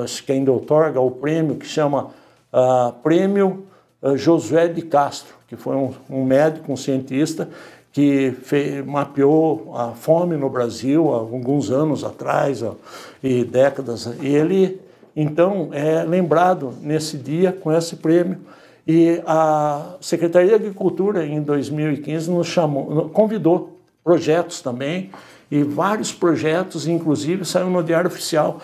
acho 0.04 0.24
que 0.24 0.32
ainda 0.32 0.52
otorga, 0.52 1.00
o 1.00 1.12
prêmio 1.12 1.56
que 1.56 1.68
chama 1.68 2.06
uh, 2.52 2.94
Prêmio 3.04 3.68
uh, 4.02 4.18
Josué 4.18 4.68
de 4.68 4.82
Castro, 4.82 5.36
que 5.48 5.56
foi 5.56 5.76
um, 5.76 5.94
um 6.10 6.24
médico, 6.24 6.72
um 6.72 6.78
cientista, 6.78 7.48
que 7.92 8.32
fez, 8.44 8.86
mapeou 8.86 9.74
a 9.76 9.92
fome 9.92 10.38
no 10.38 10.50
Brasil 10.50 11.14
há 11.14 11.18
alguns 11.18 11.72
anos 11.72 12.04
atrás 12.04 12.62
ó, 12.62 12.76
e 13.24 13.44
décadas. 13.44 14.10
E 14.22 14.28
ele, 14.28 14.80
então, 15.16 15.70
é 15.72 16.04
lembrado 16.04 16.74
nesse 16.82 17.18
dia 17.18 17.52
com 17.52 17.72
esse 17.72 17.96
prêmio 17.96 18.38
E 18.88 19.22
a 19.26 19.96
Secretaria 20.02 20.50
de 20.50 20.56
Agricultura, 20.56 21.26
em 21.26 21.42
2015, 21.42 22.32
nos 22.32 22.48
chamou, 22.48 23.10
convidou 23.10 23.78
projetos 24.04 24.62
também, 24.62 25.12
e 25.52 25.64
vários 25.64 26.12
projetos, 26.12 26.88
inclusive, 26.88 27.44
saiu 27.46 27.70
no 27.70 27.84
Diário 27.84 28.08
Oficial. 28.08 28.60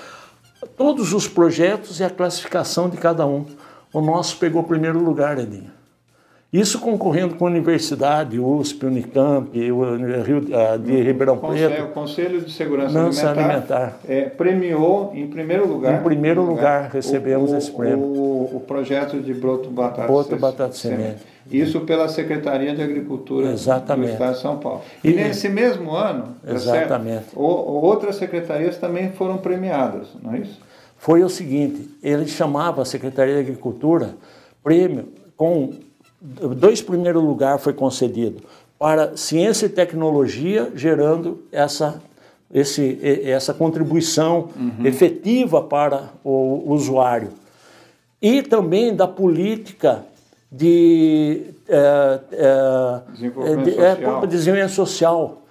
Todos 0.77 1.13
os 1.13 1.27
projetos 1.27 1.99
e 1.99 2.03
a 2.03 2.09
classificação 2.09 2.89
de 2.89 2.97
cada 2.97 3.25
um. 3.25 3.45
O 3.93 4.01
nosso 4.01 4.37
pegou 4.37 4.63
primeiro 4.63 4.99
lugar, 4.99 5.37
Edinho. 5.37 5.74
Isso 6.55 6.79
concorrendo 6.79 7.35
com 7.35 7.45
a 7.45 7.49
universidade, 7.49 8.39
USP, 8.39 8.85
Unicamp, 8.85 9.49
Rio 9.59 10.39
de 10.79 11.01
Ribeirão 11.01 11.37
Preto. 11.37 11.83
O 11.83 11.87
Conselho 11.89 12.39
de 12.39 12.49
Segurança 12.49 12.97
Alimentar, 12.97 13.29
alimentar. 13.31 13.99
É, 14.07 14.21
premiou 14.29 15.11
em 15.13 15.27
primeiro 15.27 15.67
lugar. 15.67 15.99
Em 15.99 16.03
primeiro 16.03 16.39
lugar, 16.39 16.83
lugar 16.83 16.91
recebemos 16.91 17.51
o, 17.51 17.57
esse 17.57 17.69
prêmio. 17.69 17.99
O, 17.99 18.55
o, 18.55 18.59
projeto 18.61 19.19
de 19.19 19.33
broto 19.33 19.69
batata. 19.69 20.07
Broto 20.07 20.37
batata 20.37 20.71
semente. 20.71 21.23
Isso 21.51 21.81
pela 21.81 22.07
Secretaria 22.07 22.73
de 22.73 22.81
Agricultura 22.81 23.51
Exatamente. 23.51 24.11
do 24.11 24.13
Estado 24.13 24.35
de 24.35 24.41
São 24.41 24.57
Paulo. 24.57 24.81
E, 25.03 25.09
e 25.09 25.13
nesse 25.13 25.49
mesmo 25.49 25.91
ano, 25.91 26.37
tá 26.41 26.53
Exatamente. 26.53 27.25
Tá 27.33 27.39
outras 27.39 28.15
secretarias 28.15 28.77
também 28.77 29.11
foram 29.11 29.37
premiadas, 29.39 30.07
não 30.23 30.33
é 30.33 30.39
isso? 30.39 30.57
Foi 30.97 31.21
o 31.21 31.27
seguinte, 31.27 31.89
ele 32.01 32.25
chamava 32.25 32.81
a 32.81 32.85
Secretaria 32.85 33.33
de 33.33 33.41
Agricultura 33.41 34.15
prêmio 34.63 35.09
com 35.35 35.71
dois 36.55 36.81
primeiros 36.81 37.23
lugares 37.23 37.61
foi 37.63 37.73
concedido 37.73 38.41
para 38.77 39.15
ciência 39.15 39.67
e 39.67 39.69
tecnologia, 39.69 40.71
gerando 40.75 41.43
essa, 41.51 42.01
esse, 42.53 42.99
essa 43.23 43.53
contribuição 43.53 44.49
uhum. 44.55 44.85
efetiva 44.85 45.61
para 45.61 46.09
o 46.23 46.63
usuário. 46.73 47.29
E 48.21 48.41
também 48.41 48.95
da 48.95 49.07
política 49.07 50.03
de, 50.51 51.43
é, 51.67 52.19
é, 52.31 53.11
desenvolvimento, 53.11 53.63
de, 53.63 53.79
é, 53.79 53.95
social. 53.95 54.27
desenvolvimento 54.27 54.71
social, 54.71 55.41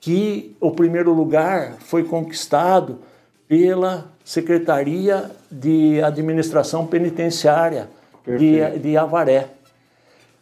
que 0.00 0.56
o 0.60 0.70
primeiro 0.72 1.12
lugar 1.12 1.76
foi 1.80 2.04
conquistado 2.04 2.98
pela 3.46 4.06
Secretaria 4.24 5.30
de 5.50 6.02
Administração 6.02 6.86
Penitenciária 6.86 7.88
de, 8.26 8.78
de 8.78 8.96
Avaré. 8.96 9.48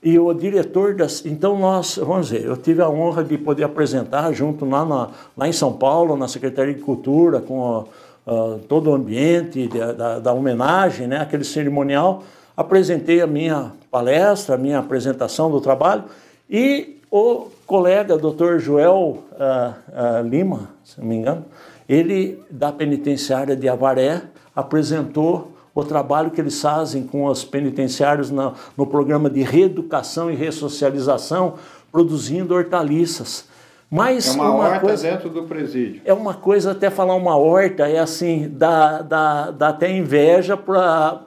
E 0.03 0.19
o 0.19 0.33
diretor 0.33 0.95
das. 0.95 1.27
Então, 1.27 1.59
nós, 1.59 1.97
vamos 1.97 2.31
ver, 2.31 2.45
eu 2.45 2.57
tive 2.57 2.81
a 2.81 2.89
honra 2.89 3.23
de 3.23 3.37
poder 3.37 3.65
apresentar 3.65 4.33
junto 4.33 4.65
lá, 4.65 4.85
na, 4.85 5.11
lá 5.37 5.47
em 5.47 5.53
São 5.53 5.75
Paulo, 5.75 6.17
na 6.17 6.27
Secretaria 6.27 6.73
de 6.73 6.81
Cultura, 6.81 7.41
com 7.41 7.85
uh, 8.27 8.59
todo 8.67 8.91
o 8.91 8.95
ambiente 8.95 9.69
de, 9.69 9.79
da, 9.79 10.19
da, 10.19 10.33
homenagem, 10.33 11.07
né, 11.07 11.19
aquele 11.19 11.45
cerimonial. 11.45 12.23
Apresentei 12.57 13.21
a 13.21 13.27
minha 13.27 13.73
palestra, 13.91 14.55
a 14.55 14.59
minha 14.59 14.79
apresentação 14.79 15.51
do 15.51 15.61
trabalho 15.61 16.05
e 16.49 16.99
o 17.11 17.49
colega, 17.67 18.17
doutor 18.17 18.59
Joel 18.59 19.19
uh, 19.33 20.23
uh, 20.23 20.27
Lima, 20.27 20.71
se 20.83 20.99
não 20.99 21.07
me 21.07 21.17
engano, 21.17 21.45
ele, 21.89 22.43
da 22.51 22.73
penitenciária 22.73 23.55
de 23.55 23.69
Avaré, 23.69 24.23
apresentou 24.55 25.53
o 25.75 25.85
trabalho 25.85 26.31
que 26.31 26.41
eles 26.41 26.61
fazem 26.61 27.05
com 27.05 27.25
os 27.27 27.45
penitenciários 27.45 28.31
no, 28.31 28.55
no 28.77 28.87
programa 28.87 29.31
de 29.31 29.43
reeducação 29.43 30.31
e 30.31 30.35
ressocialização, 30.35 31.55
produzindo 31.91 32.55
hortaliças. 32.55 33.49
Mas 33.91 34.29
é 34.29 34.33
uma, 34.33 34.51
uma 34.51 34.65
horta 34.65 34.81
coisa, 34.81 35.11
dentro 35.11 35.29
do 35.29 35.43
presídio. 35.45 36.01
É 36.05 36.13
uma 36.13 36.35
coisa, 36.35 36.71
até 36.71 36.91
falar 36.91 37.17
uma 37.17 37.37
horta, 37.37 37.89
é 37.89 37.99
assim, 37.99 38.49
dá, 38.49 39.03
dá, 39.03 39.51
dá 39.51 39.69
até 39.71 39.91
inveja 39.91 40.57
para 40.57 41.23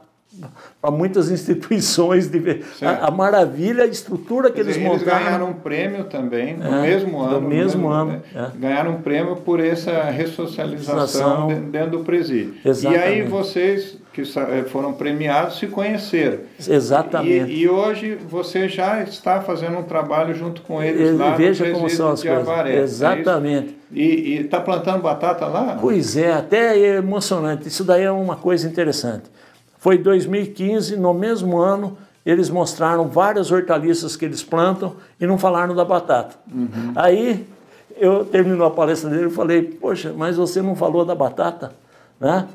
para 0.82 0.92
muitas 0.92 1.30
instituições 1.30 2.28
de 2.28 2.64
a, 2.82 3.08
a, 3.08 3.12
maravilha, 3.12 3.84
a 3.84 3.88
estrutura 3.88 4.52
que 4.52 4.60
eles, 4.60 4.76
eles 4.76 4.88
montaram. 4.88 5.12
Eles 5.12 5.26
ganharam 5.26 5.50
um 5.50 5.54
prêmio 5.54 6.04
também 6.06 6.58
no 6.58 6.76
é, 6.76 6.82
mesmo 6.82 7.22
ano. 7.22 7.42
No 7.42 7.48
mesmo, 7.48 7.88
ano. 7.90 8.12
Né? 8.12 8.22
É. 8.36 8.58
Ganharam 8.58 8.92
um 8.92 9.02
prêmio 9.02 9.36
por 9.38 9.60
essa 9.60 10.04
ressocialização 10.04 11.48
dentro 11.70 11.92
do 11.92 12.00
presídio. 12.00 12.56
Exatamente. 12.66 13.02
E 13.02 13.04
aí 13.04 13.22
vocês 13.24 13.98
que 14.14 14.22
eh, 14.22 14.64
foram 14.68 14.94
premiados 14.94 15.58
se 15.58 15.66
conheceram. 15.66 16.40
Exatamente. 16.60 17.52
E, 17.52 17.64
e, 17.64 17.70
hoje 17.70 18.16
você 18.16 18.70
já 18.70 19.02
está 19.02 19.42
fazendo 19.42 19.80
um 19.80 19.84
trabalho 19.84 20.36
junto 20.36 20.62
com 20.62 20.82
eles 20.82 21.02
Ele, 21.02 21.18
lá 21.18 21.36
veja 21.36 21.66
no 21.66 21.74
como 21.74 21.90
são 21.90 22.12
as 22.12 22.22
coisas. 22.22 22.48
Avaré, 22.48 22.76
é 22.76 22.82
Exatamente. 22.82 23.76
É 23.92 24.00
e 24.00 24.38
está 24.42 24.62
plantando 24.62 25.02
batata 25.02 25.48
lá? 25.48 25.78
Pois 25.82 26.16
é, 26.16 26.32
até 26.32 26.78
é 26.78 26.98
emocionante. 26.98 27.68
Isso 27.68 27.84
daí 27.84 28.04
é 28.04 28.12
uma 28.12 28.36
coisa 28.36 28.68
interessante. 28.68 29.24
Foi 29.84 29.98
2015, 29.98 30.96
no 30.96 31.14
mesmo 31.14 31.58
ano, 31.58 31.98
eles 32.26 32.50
mostraram 32.50 33.10
várias 33.10 33.52
hortaliças 33.52 34.16
que 34.16 34.24
eles 34.24 34.42
plantam 34.42 34.96
e 35.20 35.28
não 35.28 35.38
falaram 35.38 35.76
da 35.76 35.84
batata. 35.84 36.38
Uhum. 36.50 36.94
Aí 36.96 37.46
eu 37.98 38.24
terminou 38.24 38.66
a 38.66 38.72
palestra 38.72 39.10
dele 39.10 39.28
e 39.28 39.30
falei, 39.30 39.62
poxa, 39.62 40.14
mas 40.16 40.38
você 40.38 40.62
não 40.62 40.74
falou 40.74 41.04
da 41.04 41.14
batata, 41.14 41.74
né? 42.18 42.48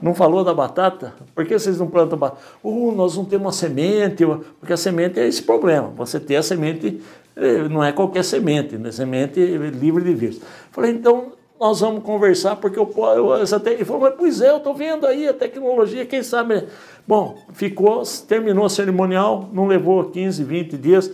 Não 0.00 0.14
falou 0.14 0.44
da 0.44 0.54
batata? 0.54 1.14
Por 1.34 1.44
que 1.44 1.58
vocês 1.58 1.80
não 1.80 1.88
plantam 1.88 2.16
batata? 2.16 2.40
Uh, 2.62 2.92
nós 2.92 3.16
não 3.16 3.24
temos 3.24 3.46
uma 3.46 3.52
semente, 3.52 4.24
porque 4.60 4.72
a 4.72 4.76
semente 4.76 5.18
é 5.18 5.26
esse 5.26 5.42
problema. 5.42 5.88
Você 5.96 6.20
ter 6.20 6.36
a 6.36 6.44
semente, 6.44 7.02
eh, 7.34 7.68
não 7.68 7.82
é 7.82 7.90
qualquer 7.90 8.22
semente, 8.22 8.78
né? 8.78 8.92
semente 8.92 9.40
livre 9.40 10.04
de 10.04 10.14
vírus. 10.14 10.40
Falei, 10.70 10.92
então 10.92 11.32
nós 11.62 11.78
vamos 11.78 12.02
conversar, 12.02 12.56
porque 12.56 12.76
eu, 12.76 12.92
eu 13.14 13.36
essa 13.36 13.60
te... 13.60 13.70
ele 13.70 13.84
falou, 13.84 14.02
mas 14.02 14.14
pois 14.16 14.40
é, 14.40 14.50
eu 14.50 14.56
estou 14.56 14.74
vendo 14.74 15.06
aí 15.06 15.28
a 15.28 15.32
tecnologia, 15.32 16.04
quem 16.04 16.20
sabe. 16.20 16.64
Bom, 17.06 17.38
ficou, 17.52 18.02
terminou 18.26 18.64
a 18.64 18.68
cerimonial, 18.68 19.48
não 19.52 19.68
levou 19.68 20.10
15, 20.10 20.42
20 20.42 20.76
dias, 20.76 21.12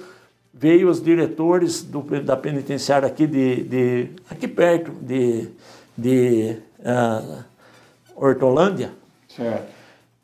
veio 0.55 0.89
os 0.89 1.03
diretores 1.03 1.83
do, 1.83 2.01
da 2.23 2.35
penitenciária 2.35 3.07
aqui 3.07 3.27
de, 3.27 3.63
de 3.65 4.09
aqui 4.31 4.49
perto 4.49 4.91
de, 5.03 5.49
de 5.95 6.57
uh, 6.81 7.45
Hortolândia. 8.17 8.91
Certo. 9.29 9.69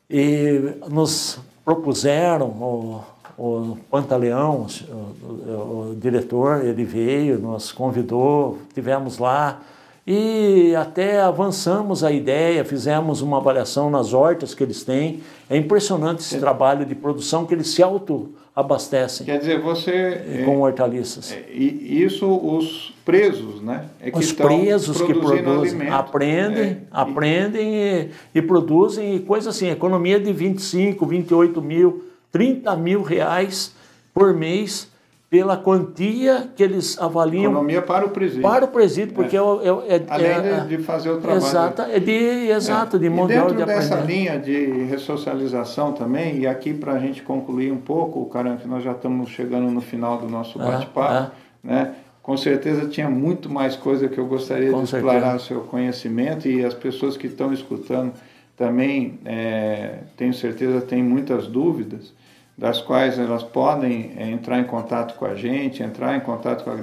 E 0.09 0.73
nos 0.89 1.37
propuseram 1.63 2.47
o, 2.47 3.03
o 3.37 3.77
Pantaleão, 3.91 4.65
o, 4.89 4.93
o, 4.95 5.91
o 5.91 5.95
diretor, 5.95 6.65
ele 6.65 6.83
veio, 6.83 7.37
nos 7.37 7.71
convidou, 7.71 8.57
tivemos 8.73 9.19
lá, 9.19 9.61
e 10.07 10.75
até 10.75 11.19
avançamos 11.19 12.03
a 12.03 12.11
ideia, 12.11 12.63
fizemos 12.63 13.21
uma 13.21 13.37
avaliação 13.37 13.89
nas 13.89 14.13
hortas 14.13 14.53
que 14.53 14.61
eles 14.61 14.83
têm. 14.83 15.21
É 15.49 15.57
impressionante 15.57 16.19
esse 16.19 16.35
é. 16.35 16.39
trabalho 16.39 16.85
de 16.85 16.93
produção 16.93 17.43
que 17.43 17.55
eles 17.55 17.69
se 17.69 17.81
autoabastecem. 17.81 19.25
Quer 19.25 19.39
dizer, 19.39 19.59
você. 19.59 20.43
Com 20.45 20.53
é, 20.53 20.69
hortaliças. 20.69 21.31
É, 21.31 21.51
e 21.51 22.03
isso 22.03 22.27
os 22.27 22.93
presos, 23.03 23.63
né? 23.63 23.85
É 23.99 24.11
que 24.11 24.19
os 24.19 24.31
presos 24.31 25.01
que 25.01 25.11
produzem, 25.11 25.79
alimento. 25.79 25.93
aprendem, 25.93 26.63
é, 26.63 26.77
aprendem 26.91 27.75
e, 27.75 28.09
e, 28.35 28.41
produzem, 28.43 29.15
e 29.15 29.19
coisa 29.21 29.49
assim, 29.49 29.69
economia 29.69 30.19
de 30.19 30.31
25, 30.31 31.03
28 31.03 31.61
mil, 31.63 32.05
30 32.31 32.75
mil 32.75 33.01
reais 33.01 33.73
por 34.13 34.35
mês 34.35 34.87
pela 35.29 35.57
quantia 35.57 36.49
que 36.55 36.63
eles 36.63 36.99
avaliam. 36.99 37.51
Economia 37.51 37.81
para 37.81 38.05
o 38.05 38.09
presídio. 38.09 38.41
Para 38.41 38.65
o 38.65 38.67
presídio, 38.67 39.13
porque 39.13 39.35
é, 39.35 39.39
é, 39.39 39.95
é, 39.95 40.05
Além 40.07 40.31
é, 40.31 40.65
de, 40.67 40.77
fazer 40.77 41.09
o 41.09 41.17
trabalho. 41.17 41.43
Exato, 41.43 41.81
é 41.81 41.99
de, 41.99 42.11
exato, 42.11 42.99
de 42.99 43.09
mão 43.09 43.27
de 43.27 43.65
dessa 43.65 43.95
linha 43.95 44.39
de 44.39 44.83
ressocialização 44.83 45.93
também, 45.93 46.39
e 46.39 46.47
aqui 46.47 46.73
para 46.73 46.93
a 46.93 46.99
gente 46.99 47.23
concluir 47.23 47.71
um 47.71 47.77
pouco, 47.77 48.25
caramba, 48.27 48.57
que 48.57 48.67
nós 48.67 48.83
já 48.83 48.91
estamos 48.91 49.29
chegando 49.29 49.69
no 49.71 49.81
final 49.81 50.17
do 50.17 50.29
nosso 50.29 50.59
bate-papo, 50.59 51.31
né? 51.63 51.95
Com 52.21 52.35
certeza 52.37 52.87
tinha 52.87 53.07
muito 53.07 53.51
mais 53.51 53.75
coisa 53.75 54.07
que 54.07 54.17
eu 54.17 54.25
gostaria 54.25 54.71
Com 54.71 54.81
de 54.81 54.89
certeza. 54.89 55.13
explorar 55.13 55.35
o 55.35 55.39
seu 55.39 55.61
conhecimento 55.61 56.47
e 56.47 56.65
as 56.65 56.73
pessoas 56.73 57.15
que 57.15 57.27
estão 57.27 57.53
escutando 57.53 58.13
também, 58.57 59.19
é, 59.23 59.99
tenho 60.17 60.33
certeza, 60.33 60.81
têm 60.81 61.03
muitas 61.03 61.45
dúvidas 61.45 62.14
das 62.57 62.81
quais 62.81 63.19
elas 63.19 63.43
podem 63.43 64.13
é, 64.17 64.29
entrar 64.29 64.59
em 64.59 64.63
contato 64.63 65.15
com 65.15 65.25
a 65.25 65.35
gente, 65.35 65.83
entrar 65.83 66.15
em 66.15 66.21
contato 66.21 66.63
com 66.63 66.71
a, 66.71 66.77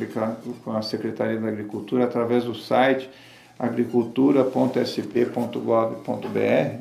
com 0.64 0.76
a 0.76 0.82
Secretaria 0.82 1.40
da 1.40 1.48
Agricultura 1.48 2.04
através 2.04 2.44
do 2.44 2.54
site 2.54 3.08
agricultura.sp.gov.br, 3.58 6.38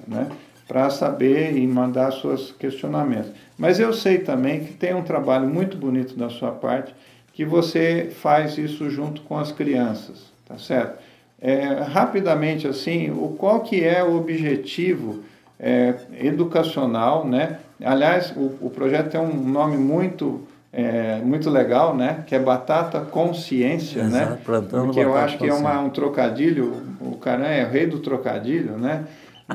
né, 0.08 0.30
para 0.68 0.90
saber 0.90 1.56
e 1.56 1.66
mandar 1.68 2.12
seus 2.14 2.52
questionamentos. 2.52 3.32
Mas 3.58 3.80
eu 3.80 3.94
sei 3.94 4.18
também 4.20 4.60
que 4.62 4.74
tem 4.74 4.94
um 4.96 5.04
trabalho 5.04 5.48
muito 5.48 5.78
bonito 5.78 6.18
da 6.18 6.30
sua 6.30 6.52
parte, 6.52 6.94
que 7.34 7.46
você 7.46 8.10
faz 8.12 8.58
isso 8.58 8.90
junto 8.90 9.22
com 9.22 9.38
as 9.38 9.52
crianças, 9.52 10.32
tá 10.46 10.58
certo? 10.58 11.00
É, 11.40 11.66
rapidamente 11.66 12.68
assim, 12.68 13.12
o 13.12 13.36
qual 13.38 13.60
que 13.62 13.84
é 13.84 14.04
o 14.04 14.18
objetivo 14.18 15.24
é, 15.62 15.94
educacional, 16.20 17.26
né? 17.26 17.60
Aliás, 17.84 18.34
o, 18.36 18.58
o, 18.62 18.72
projeto 18.74 19.12
tem 19.12 19.22
um 19.22 19.48
nome 19.48 19.78
muito 19.78 20.42
é, 20.74 21.22
muito 21.24 21.50
legal, 21.50 21.96
né? 21.96 22.24
Que 22.26 22.36
é 22.36 22.40
Batata 22.40 23.02
Consciência, 23.02 24.02
Exato, 24.02 24.32
né? 24.32 24.38
Plantando 24.44 24.86
Porque 24.86 25.00
eu 25.00 25.16
acho 25.16 25.38
que 25.38 25.48
é 25.48 25.54
uma, 25.54 25.80
um 25.80 25.90
trocadilho, 25.90 26.82
o 27.00 27.16
cara 27.18 27.48
é 27.48 27.66
o 27.66 27.70
rei 27.70 27.86
do 27.86 28.00
trocadilho, 28.00 28.78
né? 28.78 29.06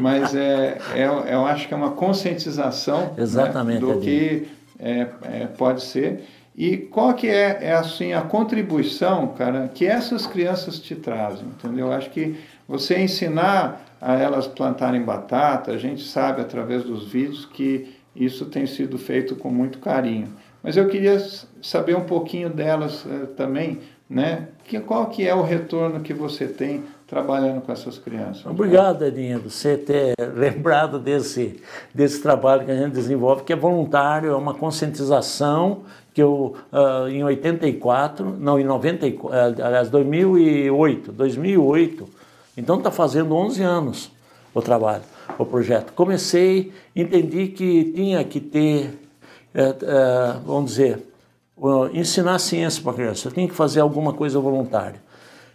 mas 0.01 0.35
é, 0.35 0.79
é, 0.95 1.35
eu 1.35 1.47
acho 1.47 1.67
que 1.69 1.75
é 1.75 1.77
uma 1.77 1.93
conscientização 1.93 3.15
Exatamente, 3.17 3.85
né, 3.85 3.95
do 3.95 4.01
que 4.01 4.47
é, 4.79 5.07
é, 5.23 5.47
pode 5.47 5.83
ser. 5.83 6.25
E 6.57 6.77
qual 6.77 7.13
que 7.15 7.29
é, 7.29 7.59
é 7.63 7.73
assim 7.75 8.13
a 8.13 8.23
contribuição, 8.23 9.29
cara, 9.29 9.71
que 9.73 9.87
essas 9.87 10.27
crianças 10.27 10.79
te 10.79 10.95
trazem, 10.95 11.47
entendeu? 11.47 11.87
Eu 11.87 11.93
acho 11.93 12.11
que 12.11 12.39
você 12.67 12.99
ensinar 12.99 13.85
a 14.01 14.15
elas 14.15 14.47
plantarem 14.47 15.03
batata, 15.03 15.73
a 15.73 15.79
gente 15.79 16.03
sabe 16.05 16.41
através 16.41 16.85
dos 16.85 17.09
vídeos 17.09 17.47
que 17.47 17.95
isso 18.15 18.47
tem 18.47 18.67
sido 18.67 18.99
feito 18.99 19.37
com 19.37 19.51
muito 19.51 19.79
carinho. 19.79 20.29
Mas 20.63 20.77
eu 20.77 20.89
queria 20.89 21.25
saber 21.63 21.97
um 21.97 22.05
pouquinho 22.05 22.51
delas 22.51 23.05
uh, 23.05 23.29
também, 23.37 23.79
né? 24.09 24.49
Que, 24.65 24.81
qual 24.81 25.07
que 25.07 25.27
é 25.27 25.35
o 25.35 25.43
retorno 25.43 26.01
que 26.01 26.13
você 26.13 26.47
tem 26.47 26.83
trabalhando 27.07 27.61
com 27.61 27.71
essas 27.71 27.99
crianças? 27.99 28.45
Obrigado, 28.47 29.05
Edinho, 29.05 29.41
você 29.41 29.77
ter 29.77 30.15
lembrado 30.35 30.99
desse, 30.99 31.63
desse 31.95 32.21
trabalho 32.21 32.65
que 32.65 32.71
a 32.71 32.77
gente 32.77 32.93
desenvolve, 32.93 33.45
que 33.45 33.53
é 33.53 33.57
voluntário, 33.57 34.31
é 34.31 34.37
uma 34.37 34.55
conscientização 34.55 35.83
que 36.13 36.23
eu, 36.23 36.57
uh, 36.73 37.09
em 37.09 37.23
84, 37.23 38.37
não, 38.39 38.59
em 38.59 38.65
94, 38.65 39.29
uh, 39.29 39.65
aliás, 39.65 39.89
2008, 39.89 41.13
2008, 41.13 42.09
então 42.57 42.77
está 42.79 42.91
fazendo 42.91 43.35
11 43.35 43.63
anos 43.63 44.11
o 44.55 44.63
trabalho, 44.63 45.03
o 45.39 45.45
projeto. 45.45 45.93
Comecei, 45.93 46.73
entendi 46.95 47.49
que 47.49 47.93
tinha 47.95 48.25
que 48.25 48.41
ter, 48.41 48.87
uh, 49.55 50.41
vamos 50.47 50.71
dizer, 50.71 51.03
ensinar 51.93 52.39
ciência 52.39 52.83
para 52.83 52.93
a 52.93 52.95
criança, 52.95 53.29
eu 53.29 53.33
tinha 53.33 53.47
que 53.47 53.55
fazer 53.55 53.81
alguma 53.81 54.13
coisa 54.13 54.39
voluntária. 54.39 55.01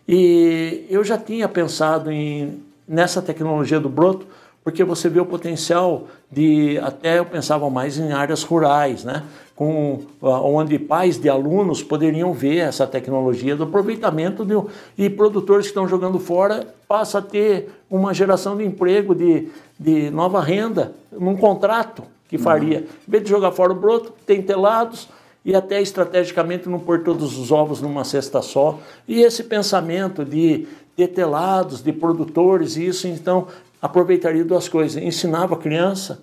E 0.07 0.85
eu 0.89 1.03
já 1.03 1.17
tinha 1.17 1.47
pensado 1.47 2.11
em, 2.11 2.61
nessa 2.87 3.21
tecnologia 3.21 3.79
do 3.79 3.89
broto, 3.89 4.27
porque 4.63 4.83
você 4.83 5.09
vê 5.09 5.19
o 5.19 5.25
potencial 5.25 6.07
de, 6.31 6.77
até 6.79 7.17
eu 7.17 7.25
pensava 7.25 7.69
mais 7.69 7.97
em 7.97 8.11
áreas 8.11 8.43
rurais, 8.43 9.03
né? 9.03 9.23
Com, 9.61 9.99
onde 10.19 10.79
pais 10.79 11.19
de 11.19 11.29
alunos 11.29 11.83
poderiam 11.83 12.33
ver 12.33 12.57
essa 12.57 12.87
tecnologia 12.87 13.55
do 13.55 13.65
aproveitamento 13.65 14.43
de, 14.43 14.55
e 14.97 15.07
produtores 15.07 15.67
que 15.67 15.69
estão 15.69 15.87
jogando 15.87 16.17
fora 16.17 16.73
passa 16.87 17.19
a 17.19 17.21
ter 17.21 17.69
uma 17.87 18.11
geração 18.11 18.57
de 18.57 18.65
emprego, 18.65 19.13
de, 19.13 19.49
de 19.79 20.09
nova 20.09 20.41
renda, 20.41 20.95
num 21.11 21.37
contrato 21.37 22.01
que 22.27 22.39
faria. 22.39 22.79
Uhum. 22.79 22.85
Em 23.07 23.11
vez 23.11 23.23
de 23.23 23.29
jogar 23.29 23.51
fora 23.51 23.71
o 23.71 23.75
broto, 23.75 24.11
tem 24.25 24.41
telados, 24.41 25.07
e 25.45 25.53
até 25.53 25.79
estrategicamente 25.79 26.67
não 26.67 26.79
pôr 26.79 27.03
todos 27.03 27.37
os 27.37 27.51
ovos 27.51 27.83
numa 27.83 28.03
cesta 28.03 28.41
só. 28.41 28.79
E 29.07 29.21
esse 29.21 29.43
pensamento 29.43 30.25
de 30.25 30.67
ter 30.95 31.09
telados, 31.09 31.83
de 31.83 31.93
produtores, 31.93 32.77
isso 32.77 33.07
então 33.07 33.45
aproveitaria 33.79 34.43
duas 34.43 34.67
coisas. 34.67 34.99
Ensinava 35.03 35.53
a 35.53 35.57
criança 35.59 36.19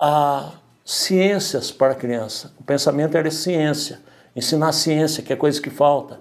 a 0.00 0.50
ciências 0.86 1.72
para 1.72 1.92
a 1.92 1.96
criança. 1.96 2.54
O 2.60 2.62
pensamento 2.62 3.16
era 3.16 3.28
ciência, 3.30 3.98
ensinar 4.36 4.70
ciência, 4.70 5.22
que 5.22 5.32
é 5.32 5.36
coisa 5.36 5.60
que 5.60 5.68
falta. 5.68 6.20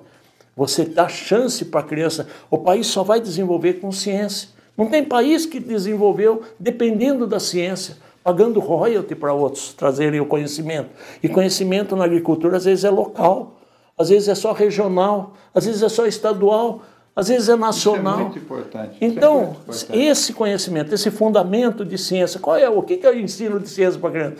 Você 0.58 0.84
dá 0.84 1.08
chance 1.08 1.64
para 1.64 1.82
a 1.82 1.84
criança. 1.84 2.28
O 2.50 2.58
país 2.58 2.88
só 2.88 3.04
vai 3.04 3.22
desenvolver 3.22 3.74
com 3.76 3.92
ciência. 3.92 4.50
Não 4.76 4.88
tem 4.88 5.04
país 5.04 5.46
que 5.46 5.60
desenvolveu 5.60 6.42
dependendo 6.60 7.28
da 7.28 7.40
ciência 7.40 7.98
pagando 8.26 8.60
royalty 8.60 9.14
para 9.14 9.32
outros 9.34 9.72
trazerem 9.76 10.20
o 10.20 10.26
conhecimento. 10.26 10.90
E 11.22 11.30
conhecimento 11.30 11.96
na 11.96 12.06
agricultura 12.06 12.58
às 12.58 12.66
vezes 12.66 12.84
é 12.84 12.90
local, 12.90 13.60
às 13.96 14.10
vezes 14.10 14.28
é 14.28 14.34
só 14.34 14.52
regional, 14.52 15.34
às 15.54 15.68
vezes 15.68 15.84
é 15.84 15.90
só 15.90 16.08
estadual, 16.08 16.82
às 17.16 17.30
vezes 17.30 17.48
é 17.48 17.56
nacional. 17.56 18.14
Isso 18.14 18.20
é 18.20 18.24
muito 18.24 18.40
importante. 18.40 18.98
Então, 19.00 19.34
é 19.34 19.46
muito 19.46 19.60
importante. 19.62 20.00
esse 20.00 20.34
conhecimento, 20.34 20.94
esse 20.94 21.10
fundamento 21.10 21.86
de 21.86 21.98
ciência, 21.98 22.40
qual 22.40 22.58
é 22.58 22.70
o 22.70 22.82
que 22.82 23.00
é 23.02 23.10
o 23.10 23.18
ensino 23.18 23.60
de 23.60 23.70
ciência 23.70 24.00
para 24.00 24.12
criança? 24.12 24.36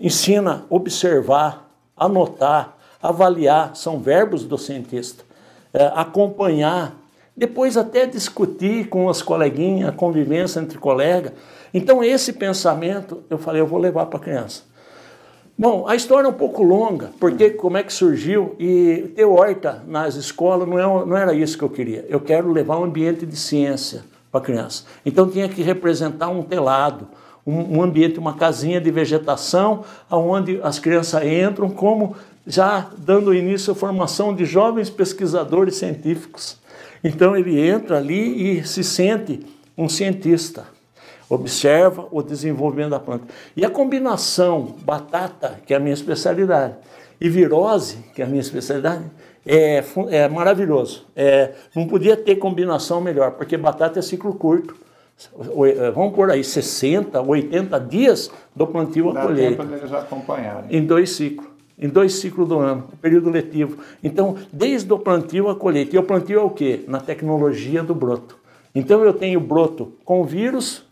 Ensina 0.00 0.64
observar, 0.70 1.68
anotar, 1.96 2.76
avaliar, 3.02 3.74
são 3.74 3.98
verbos 3.98 4.44
do 4.44 4.56
cientista, 4.56 5.24
é, 5.74 5.90
acompanhar, 5.96 6.94
depois 7.36 7.76
até 7.76 8.06
discutir 8.06 8.88
com 8.88 9.08
as 9.08 9.20
coleguinhas, 9.20 9.88
a 9.88 9.92
convivência 9.92 10.60
entre 10.60 10.78
colegas. 10.78 11.32
Então, 11.74 12.04
esse 12.04 12.32
pensamento, 12.32 13.24
eu 13.28 13.38
falei, 13.38 13.60
eu 13.60 13.66
vou 13.66 13.80
levar 13.80 14.06
para 14.06 14.18
a 14.18 14.22
criança. 14.22 14.62
Bom, 15.56 15.86
a 15.86 15.94
história 15.94 16.26
é 16.26 16.30
um 16.30 16.34
pouco 16.34 16.62
longa, 16.62 17.10
porque 17.20 17.50
como 17.50 17.76
é 17.76 17.82
que 17.82 17.92
surgiu, 17.92 18.56
e 18.58 19.12
ter 19.14 19.26
horta 19.26 19.82
nas 19.86 20.14
escolas 20.14 20.66
não, 20.66 20.78
é, 20.78 21.06
não 21.06 21.16
era 21.16 21.34
isso 21.34 21.58
que 21.58 21.62
eu 21.62 21.68
queria. 21.68 22.06
Eu 22.08 22.20
quero 22.20 22.50
levar 22.50 22.78
um 22.78 22.84
ambiente 22.84 23.26
de 23.26 23.36
ciência 23.36 24.02
para 24.30 24.40
a 24.40 24.44
criança. 24.44 24.84
Então 25.04 25.28
tinha 25.28 25.48
que 25.48 25.62
representar 25.62 26.28
um 26.28 26.42
telado, 26.42 27.06
um, 27.46 27.78
um 27.78 27.82
ambiente, 27.82 28.18
uma 28.18 28.34
casinha 28.34 28.80
de 28.80 28.90
vegetação, 28.90 29.84
onde 30.10 30.58
as 30.62 30.78
crianças 30.78 31.22
entram 31.24 31.68
como 31.68 32.16
já 32.46 32.88
dando 32.96 33.34
início 33.34 33.72
à 33.72 33.76
formação 33.76 34.34
de 34.34 34.46
jovens 34.46 34.88
pesquisadores 34.88 35.76
científicos. 35.76 36.56
Então 37.04 37.36
ele 37.36 37.60
entra 37.60 37.98
ali 37.98 38.58
e 38.58 38.66
se 38.66 38.82
sente 38.82 39.40
um 39.76 39.88
cientista 39.88 40.64
observa 41.32 42.06
o 42.10 42.22
desenvolvimento 42.22 42.90
da 42.90 43.00
planta. 43.00 43.24
E 43.56 43.64
a 43.64 43.70
combinação 43.70 44.74
batata, 44.82 45.58
que 45.64 45.72
é 45.72 45.76
a 45.78 45.80
minha 45.80 45.94
especialidade, 45.94 46.74
e 47.18 47.28
virose, 47.28 47.96
que 48.14 48.20
é 48.20 48.24
a 48.24 48.28
minha 48.28 48.40
especialidade, 48.40 49.04
é, 49.46 49.82
é 50.10 50.28
maravilhoso. 50.28 51.06
É, 51.16 51.52
não 51.74 51.86
podia 51.86 52.16
ter 52.16 52.36
combinação 52.36 53.00
melhor, 53.00 53.32
porque 53.32 53.56
batata 53.56 53.98
é 53.98 54.02
ciclo 54.02 54.34
curto. 54.34 54.76
É, 55.66 55.90
vamos 55.90 56.14
por 56.14 56.30
aí, 56.30 56.44
60, 56.44 57.20
80 57.20 57.80
dias 57.80 58.30
do 58.54 58.66
plantio 58.66 59.10
à 59.10 59.22
colheita. 59.22 59.62
eles 59.62 59.92
acompanharem. 59.92 60.76
Em 60.76 60.84
dois 60.84 61.10
ciclos. 61.10 61.48
Em 61.78 61.88
dois 61.88 62.14
ciclos 62.14 62.46
do 62.46 62.58
ano, 62.58 62.88
período 63.00 63.30
letivo. 63.30 63.78
Então, 64.04 64.36
desde 64.52 64.92
o 64.92 64.98
plantio 64.98 65.48
à 65.48 65.54
colheita. 65.54 65.96
E 65.96 65.98
o 65.98 66.02
plantio 66.02 66.40
é 66.40 66.42
o 66.42 66.50
quê? 66.50 66.84
Na 66.86 67.00
tecnologia 67.00 67.82
do 67.82 67.94
broto. 67.94 68.36
Então, 68.74 69.02
eu 69.02 69.12
tenho 69.14 69.40
broto 69.40 69.92
com 70.04 70.24
vírus, 70.24 70.84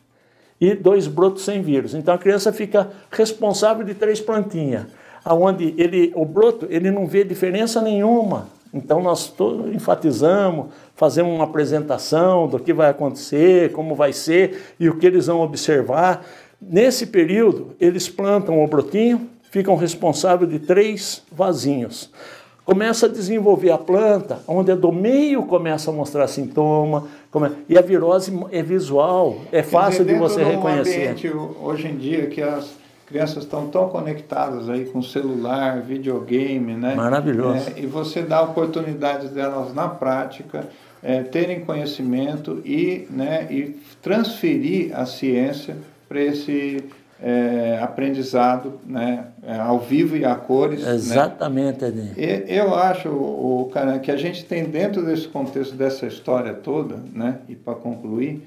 e 0.60 0.74
dois 0.74 1.06
brotos 1.06 1.44
sem 1.44 1.62
vírus. 1.62 1.94
Então 1.94 2.14
a 2.14 2.18
criança 2.18 2.52
fica 2.52 2.90
responsável 3.10 3.84
de 3.84 3.94
três 3.94 4.20
plantinhas, 4.20 4.86
aonde 5.24 5.74
ele, 5.78 6.12
o 6.14 6.24
broto 6.24 6.66
ele 6.68 6.90
não 6.90 7.06
vê 7.06 7.24
diferença 7.24 7.80
nenhuma. 7.80 8.48
Então 8.72 9.02
nós 9.02 9.34
enfatizamos, 9.74 10.66
fazemos 10.94 11.32
uma 11.32 11.44
apresentação 11.44 12.46
do 12.46 12.58
que 12.58 12.72
vai 12.72 12.90
acontecer, 12.90 13.72
como 13.72 13.94
vai 13.94 14.12
ser 14.12 14.74
e 14.78 14.88
o 14.88 14.96
que 14.96 15.06
eles 15.06 15.26
vão 15.26 15.40
observar. 15.40 16.24
Nesse 16.60 17.06
período, 17.06 17.74
eles 17.80 18.08
plantam 18.08 18.62
o 18.62 18.66
brotinho, 18.68 19.28
ficam 19.50 19.74
responsáveis 19.74 20.50
de 20.50 20.58
três 20.58 21.22
vasinhos 21.32 22.10
começa 22.70 23.06
a 23.06 23.08
desenvolver 23.08 23.72
a 23.72 23.78
planta, 23.78 24.38
onde 24.46 24.70
é 24.70 24.76
do 24.76 24.92
meio 24.92 25.42
começa 25.42 25.90
a 25.90 25.92
mostrar 25.92 26.28
sintoma, 26.28 27.08
e 27.68 27.76
a 27.76 27.82
virose 27.82 28.32
é 28.52 28.62
visual, 28.62 29.38
é 29.50 29.60
fácil 29.60 30.04
dizer, 30.04 30.14
de 30.14 30.20
você 30.20 30.44
reconhecer. 30.44 31.08
Ambiente, 31.08 31.32
hoje 31.60 31.88
em 31.88 31.96
dia 31.96 32.28
que 32.28 32.40
as 32.40 32.70
crianças 33.06 33.42
estão 33.42 33.66
tão 33.66 33.88
conectadas 33.88 34.68
aí 34.68 34.84
com 34.84 35.02
celular, 35.02 35.82
videogame, 35.82 36.74
né? 36.74 36.94
Maravilhoso. 36.94 37.70
É, 37.76 37.80
e 37.80 37.86
você 37.86 38.22
dá 38.22 38.40
oportunidades 38.40 39.30
delas 39.30 39.74
na 39.74 39.88
prática, 39.88 40.68
é, 41.02 41.24
terem 41.24 41.64
conhecimento 41.64 42.62
e, 42.64 43.08
né, 43.10 43.48
e 43.50 43.80
transferir 44.00 44.96
a 44.96 45.06
ciência 45.06 45.76
para 46.08 46.22
esse 46.22 46.84
é, 47.22 47.78
aprendizado 47.82 48.80
né, 48.86 49.26
é, 49.42 49.56
ao 49.56 49.78
vivo 49.78 50.16
e 50.16 50.24
a 50.24 50.34
cores. 50.34 50.82
Né? 50.82 50.94
Exatamente, 50.94 51.84
né? 51.86 52.14
Eu 52.46 52.74
acho, 52.74 53.08
o, 53.08 53.70
cara, 53.72 53.98
que 53.98 54.10
a 54.10 54.16
gente 54.16 54.44
tem 54.44 54.64
dentro 54.64 55.04
desse 55.04 55.28
contexto 55.28 55.74
dessa 55.74 56.06
história 56.06 56.54
toda, 56.54 56.96
né, 57.12 57.38
e 57.48 57.54
para 57.54 57.74
concluir, 57.74 58.42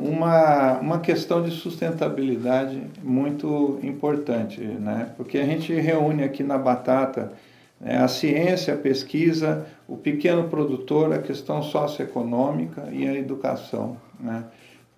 uma, 0.00 0.78
uma 0.78 1.00
questão 1.00 1.42
de 1.42 1.50
sustentabilidade 1.50 2.82
muito 3.02 3.78
importante, 3.82 4.60
né? 4.60 5.08
porque 5.16 5.38
a 5.38 5.44
gente 5.44 5.72
reúne 5.74 6.22
aqui 6.24 6.42
na 6.42 6.56
Batata 6.56 7.32
né, 7.80 7.98
a 7.98 8.08
ciência, 8.08 8.74
a 8.74 8.76
pesquisa, 8.76 9.66
o 9.86 9.96
pequeno 9.96 10.44
produtor, 10.44 11.12
a 11.12 11.18
questão 11.18 11.62
socioeconômica 11.62 12.88
e 12.90 13.06
a 13.06 13.14
educação. 13.14 13.96
Né? 14.18 14.44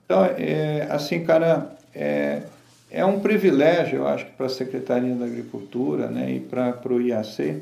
Então, 0.04 0.24
é, 0.24 0.86
assim, 0.90 1.24
cara, 1.24 1.74
é, 1.94 2.42
é 2.94 3.04
um 3.04 3.18
privilégio, 3.18 3.98
eu 3.98 4.06
acho, 4.06 4.26
para 4.36 4.46
a 4.46 4.48
Secretaria 4.48 5.14
da 5.16 5.24
Agricultura 5.24 6.06
né, 6.06 6.30
e 6.30 6.40
para 6.40 6.80
o 6.88 7.00
IAC 7.00 7.60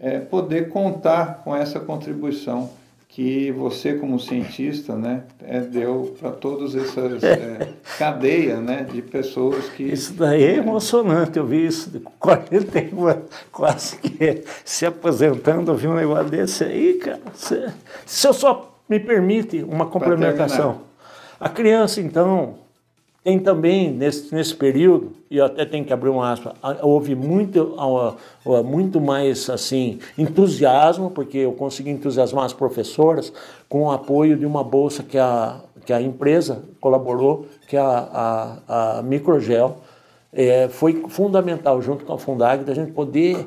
é, 0.00 0.18
poder 0.18 0.68
contar 0.68 1.42
com 1.44 1.54
essa 1.54 1.78
contribuição 1.78 2.68
que 3.08 3.52
você, 3.52 3.94
como 3.94 4.18
cientista, 4.18 4.96
né, 4.96 5.22
é, 5.44 5.60
deu 5.60 6.16
para 6.18 6.32
todas 6.32 6.74
essas 6.74 7.22
é, 7.22 7.68
cadeias 7.96 8.58
né, 8.58 8.84
de 8.90 9.00
pessoas 9.02 9.68
que... 9.68 9.84
Isso 9.84 10.14
daí 10.14 10.42
é 10.42 10.56
emocionante, 10.56 11.38
eu 11.38 11.46
vi 11.46 11.66
isso, 11.66 12.02
41 12.18 12.90
quase 13.52 13.98
que 13.98 14.42
se 14.64 14.84
aposentando, 14.84 15.70
eu 15.70 15.76
vi 15.76 15.86
um 15.86 15.94
negócio 15.94 16.28
desse 16.28 16.64
aí, 16.64 16.94
cara. 16.94 17.20
Se, 17.34 17.70
se 18.04 18.26
eu 18.26 18.32
só 18.32 18.80
me 18.88 18.98
permite 18.98 19.62
uma 19.62 19.86
complementação. 19.86 20.80
A 21.38 21.48
criança, 21.48 22.00
então, 22.00 22.61
Tem 23.24 23.38
também, 23.38 23.92
nesse, 23.92 24.34
nesse 24.34 24.54
período, 24.54 25.12
e 25.30 25.40
até 25.40 25.64
tenho 25.64 25.84
que 25.84 25.92
abrir 25.92 26.08
uma 26.08 26.32
aspa, 26.32 26.54
houve 26.82 27.14
muito, 27.14 27.76
muito 28.64 29.00
mais 29.00 29.48
assim 29.48 30.00
entusiasmo, 30.18 31.08
porque 31.08 31.38
eu 31.38 31.52
consegui 31.52 31.90
entusiasmar 31.90 32.44
as 32.44 32.52
professoras 32.52 33.32
com 33.68 33.84
o 33.84 33.90
apoio 33.92 34.36
de 34.36 34.44
uma 34.44 34.64
bolsa 34.64 35.04
que 35.04 35.16
a, 35.16 35.60
que 35.86 35.92
a 35.92 36.02
empresa 36.02 36.64
colaborou, 36.80 37.46
que 37.68 37.76
é 37.76 37.80
a, 37.80 38.58
a, 38.68 38.98
a 38.98 39.02
Microgel. 39.02 39.76
É, 40.32 40.68
foi 40.68 41.04
fundamental, 41.08 41.80
junto 41.80 42.04
com 42.04 42.14
a 42.14 42.18
Fundag, 42.18 42.64
da 42.64 42.74
gente 42.74 42.90
poder 42.90 43.46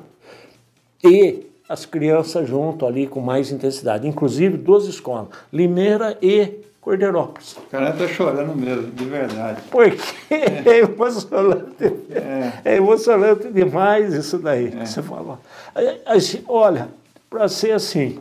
ter 1.02 1.52
as 1.68 1.86
crianças 1.86 2.48
junto 2.48 2.86
ali 2.86 3.08
com 3.08 3.20
mais 3.20 3.52
intensidade, 3.52 4.08
inclusive 4.08 4.56
duas 4.56 4.86
escolas, 4.86 5.28
Limeira 5.52 6.18
e 6.22 6.60
Cordeirópolis. 6.86 7.54
O 7.54 7.62
cara 7.72 7.92
tá 7.94 8.08
chorando 8.08 8.56
mesmo, 8.56 8.92
de 8.92 9.06
verdade. 9.06 9.60
Porque 9.72 9.98
é, 10.30 10.70
é 10.70 10.78
emocionante. 10.82 11.84
É. 12.12 12.62
é. 12.64 12.76
emocionante 12.76 13.52
demais 13.52 14.14
isso 14.14 14.38
daí 14.38 14.68
é. 14.68 14.70
que 14.70 14.86
você 14.88 15.02
falou. 15.02 15.40
Olha, 16.48 16.88
para 17.28 17.50
ser 17.50 17.72
assim, 17.72 18.20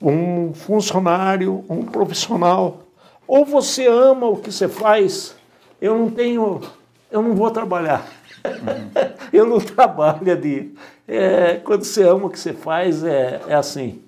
um 0.00 0.54
funcionário, 0.54 1.64
um 1.68 1.82
profissional, 1.82 2.82
ou 3.26 3.44
você 3.44 3.88
ama 3.88 4.28
o 4.28 4.36
que 4.36 4.52
você 4.52 4.68
faz, 4.68 5.34
eu 5.82 5.98
não 5.98 6.08
tenho, 6.08 6.60
eu 7.10 7.20
não 7.20 7.34
vou 7.34 7.50
trabalhar. 7.50 8.06
Uhum. 8.44 8.90
eu 9.32 9.46
não 9.46 9.58
trabalho 9.58 10.36
de. 10.36 10.70
É, 11.08 11.54
quando 11.64 11.82
você 11.82 12.04
ama 12.04 12.26
o 12.26 12.30
que 12.30 12.38
você 12.38 12.52
faz, 12.52 13.02
é, 13.02 13.40
é 13.48 13.54
assim. 13.56 14.00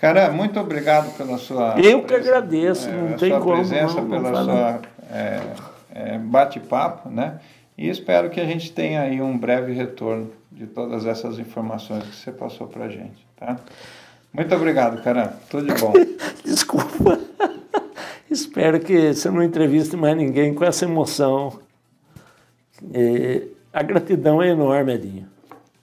Cara, 0.00 0.30
muito 0.30 0.58
obrigado 0.58 1.14
pela 1.14 1.36
sua. 1.36 1.78
Eu 1.78 2.02
que 2.04 2.14
agradeço, 2.14 2.88
é, 2.88 2.92
não 2.92 3.18
tem 3.18 3.28
sua 3.28 3.40
como. 3.40 3.56
presença, 3.56 4.00
não, 4.00 4.08
pela 4.08 4.30
não 4.30 4.44
sua 4.44 4.80
é, 5.12 5.40
é, 5.94 6.18
bate-papo, 6.18 7.10
né? 7.10 7.38
E 7.76 7.86
espero 7.86 8.30
que 8.30 8.40
a 8.40 8.46
gente 8.46 8.72
tenha 8.72 9.02
aí 9.02 9.20
um 9.20 9.36
breve 9.36 9.74
retorno 9.74 10.30
de 10.50 10.66
todas 10.66 11.04
essas 11.04 11.38
informações 11.38 12.04
que 12.04 12.16
você 12.16 12.32
passou 12.32 12.66
para 12.66 12.86
a 12.86 12.88
gente, 12.88 13.26
tá? 13.36 13.58
Muito 14.32 14.54
obrigado, 14.54 15.02
cara. 15.02 15.34
Tudo 15.50 15.66
de 15.66 15.78
bom. 15.78 15.92
Desculpa. 16.42 17.20
espero 18.30 18.80
que 18.80 19.12
você 19.12 19.30
não 19.30 19.42
entreviste 19.42 19.98
mais 19.98 20.16
ninguém 20.16 20.54
com 20.54 20.64
essa 20.64 20.86
emoção. 20.86 21.60
A 23.70 23.82
gratidão 23.82 24.42
é 24.42 24.48
enorme, 24.48 24.94
Edinho. 24.94 25.28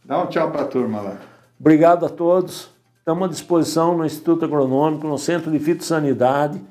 Dá 0.04 0.24
um 0.24 0.26
tchau 0.26 0.50
para 0.50 0.64
a 0.64 0.66
turma 0.66 1.02
lá. 1.02 1.18
Obrigado 1.60 2.04
a 2.04 2.10
todos. 2.10 2.77
Estamos 3.08 3.26
à 3.26 3.32
disposição 3.32 3.98
no 3.98 4.06
Instituto 4.06 4.44
Agronômico, 4.44 5.08
no 5.08 5.18
Centro 5.18 5.50
de 5.50 5.60
Fitossanidade. 5.60 6.62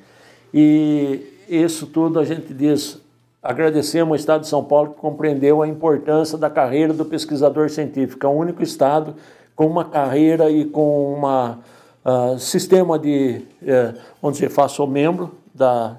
E 0.53 1.33
isso 1.49 1.87
tudo 1.87 2.21
a 2.21 2.27
gente 2.27 2.53
diz, 2.53 3.01
agradecemos 3.43 4.11
ao 4.11 4.17
Estado 4.17 4.41
de 4.43 4.49
São 4.49 4.63
Paulo 4.63 4.91
que 4.91 5.01
compreendeu 5.01 5.63
a 5.63 5.67
importância 5.67 6.37
da 6.37 6.51
carreira 6.51 6.93
do 6.93 7.07
pesquisador 7.07 7.71
científico. 7.71 8.27
É 8.27 8.29
o 8.29 8.33
único 8.33 8.63
Estado 8.63 9.15
com 9.55 9.67
uma 9.67 9.87
carreira 9.87 10.51
e 10.51 10.67
com 10.67 11.15
um 11.15 11.25
uh, 11.25 12.39
sistema 12.39 12.99
de, 12.99 13.41
uh, 13.63 13.99
onde 14.23 14.37
você 14.37 14.51
faça 14.51 14.83
o 14.83 14.87
membro 14.87 15.33
da 15.55 15.97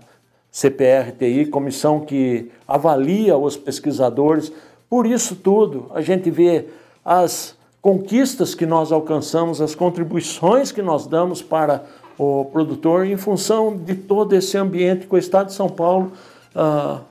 CPRTI, 0.52 1.48
comissão 1.48 2.02
que 2.02 2.52
avalia 2.68 3.36
os 3.36 3.58
pesquisadores. 3.58 4.54
Por 4.88 5.08
isso 5.08 5.36
tudo, 5.36 5.90
a 5.96 6.02
gente 6.02 6.30
vê 6.30 6.68
as 7.04 7.57
conquistas 7.82 8.56
que 8.56 8.66
nós 8.66 8.92
alcançamos, 8.92 9.62
as 9.62 9.76
contribuições 9.76 10.72
que 10.72 10.82
nós 10.82 11.08
damos 11.08 11.42
para 11.42 11.84
o 12.18 12.46
produtor 12.46 13.06
em 13.06 13.18
função 13.18 13.78
de 13.78 13.96
todo 13.96 14.34
esse 14.34 14.58
ambiente 14.58 15.06
que 15.06 15.14
o 15.14 15.18
Estado 15.18 15.48
de 15.48 15.54
São 15.54 15.70
Paulo, 15.70 16.12
ah, 16.56 17.02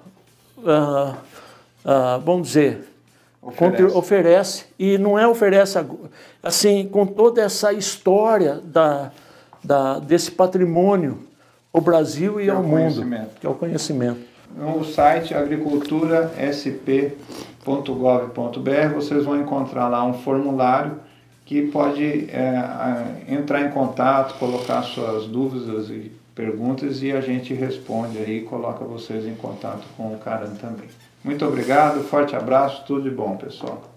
ah, 0.66 1.14
ah, 1.84 2.20
vamos 2.24 2.48
dizer, 2.48 2.88
oferece. 3.40 3.96
oferece. 3.96 4.64
E 4.78 4.98
não 4.98 5.18
é 5.18 5.26
oferece 5.26 5.78
assim, 6.42 6.88
com 6.88 7.06
toda 7.06 7.40
essa 7.40 7.72
história 7.72 8.60
da, 8.64 9.12
da, 9.62 9.98
desse 10.00 10.30
patrimônio 10.30 11.20
ao 11.72 11.80
Brasil 11.80 12.40
e 12.40 12.48
é 12.48 12.50
ao 12.50 12.62
mundo, 12.62 13.04
que 13.40 13.46
é 13.46 13.50
o 13.50 13.54
conhecimento. 13.54 14.20
No 14.56 14.84
site 14.84 15.34
agricultura 15.34 16.32
SP 16.38 17.12
.gov.br 17.66 18.94
vocês 18.94 19.24
vão 19.24 19.40
encontrar 19.40 19.88
lá 19.88 20.04
um 20.04 20.14
formulário 20.14 21.00
que 21.44 21.62
pode 21.62 22.28
é, 22.30 23.24
entrar 23.28 23.62
em 23.62 23.70
contato, 23.70 24.38
colocar 24.38 24.82
suas 24.82 25.26
dúvidas 25.26 25.90
e 25.90 26.12
perguntas 26.34 27.02
e 27.02 27.12
a 27.12 27.20
gente 27.20 27.54
responde 27.54 28.18
aí 28.18 28.42
coloca 28.42 28.84
vocês 28.84 29.26
em 29.26 29.34
contato 29.34 29.84
com 29.96 30.14
o 30.14 30.18
Caran 30.18 30.54
também. 30.54 30.88
Muito 31.24 31.44
obrigado, 31.44 32.02
forte 32.04 32.36
abraço, 32.36 32.84
tudo 32.86 33.08
de 33.08 33.10
bom, 33.10 33.36
pessoal. 33.36 33.95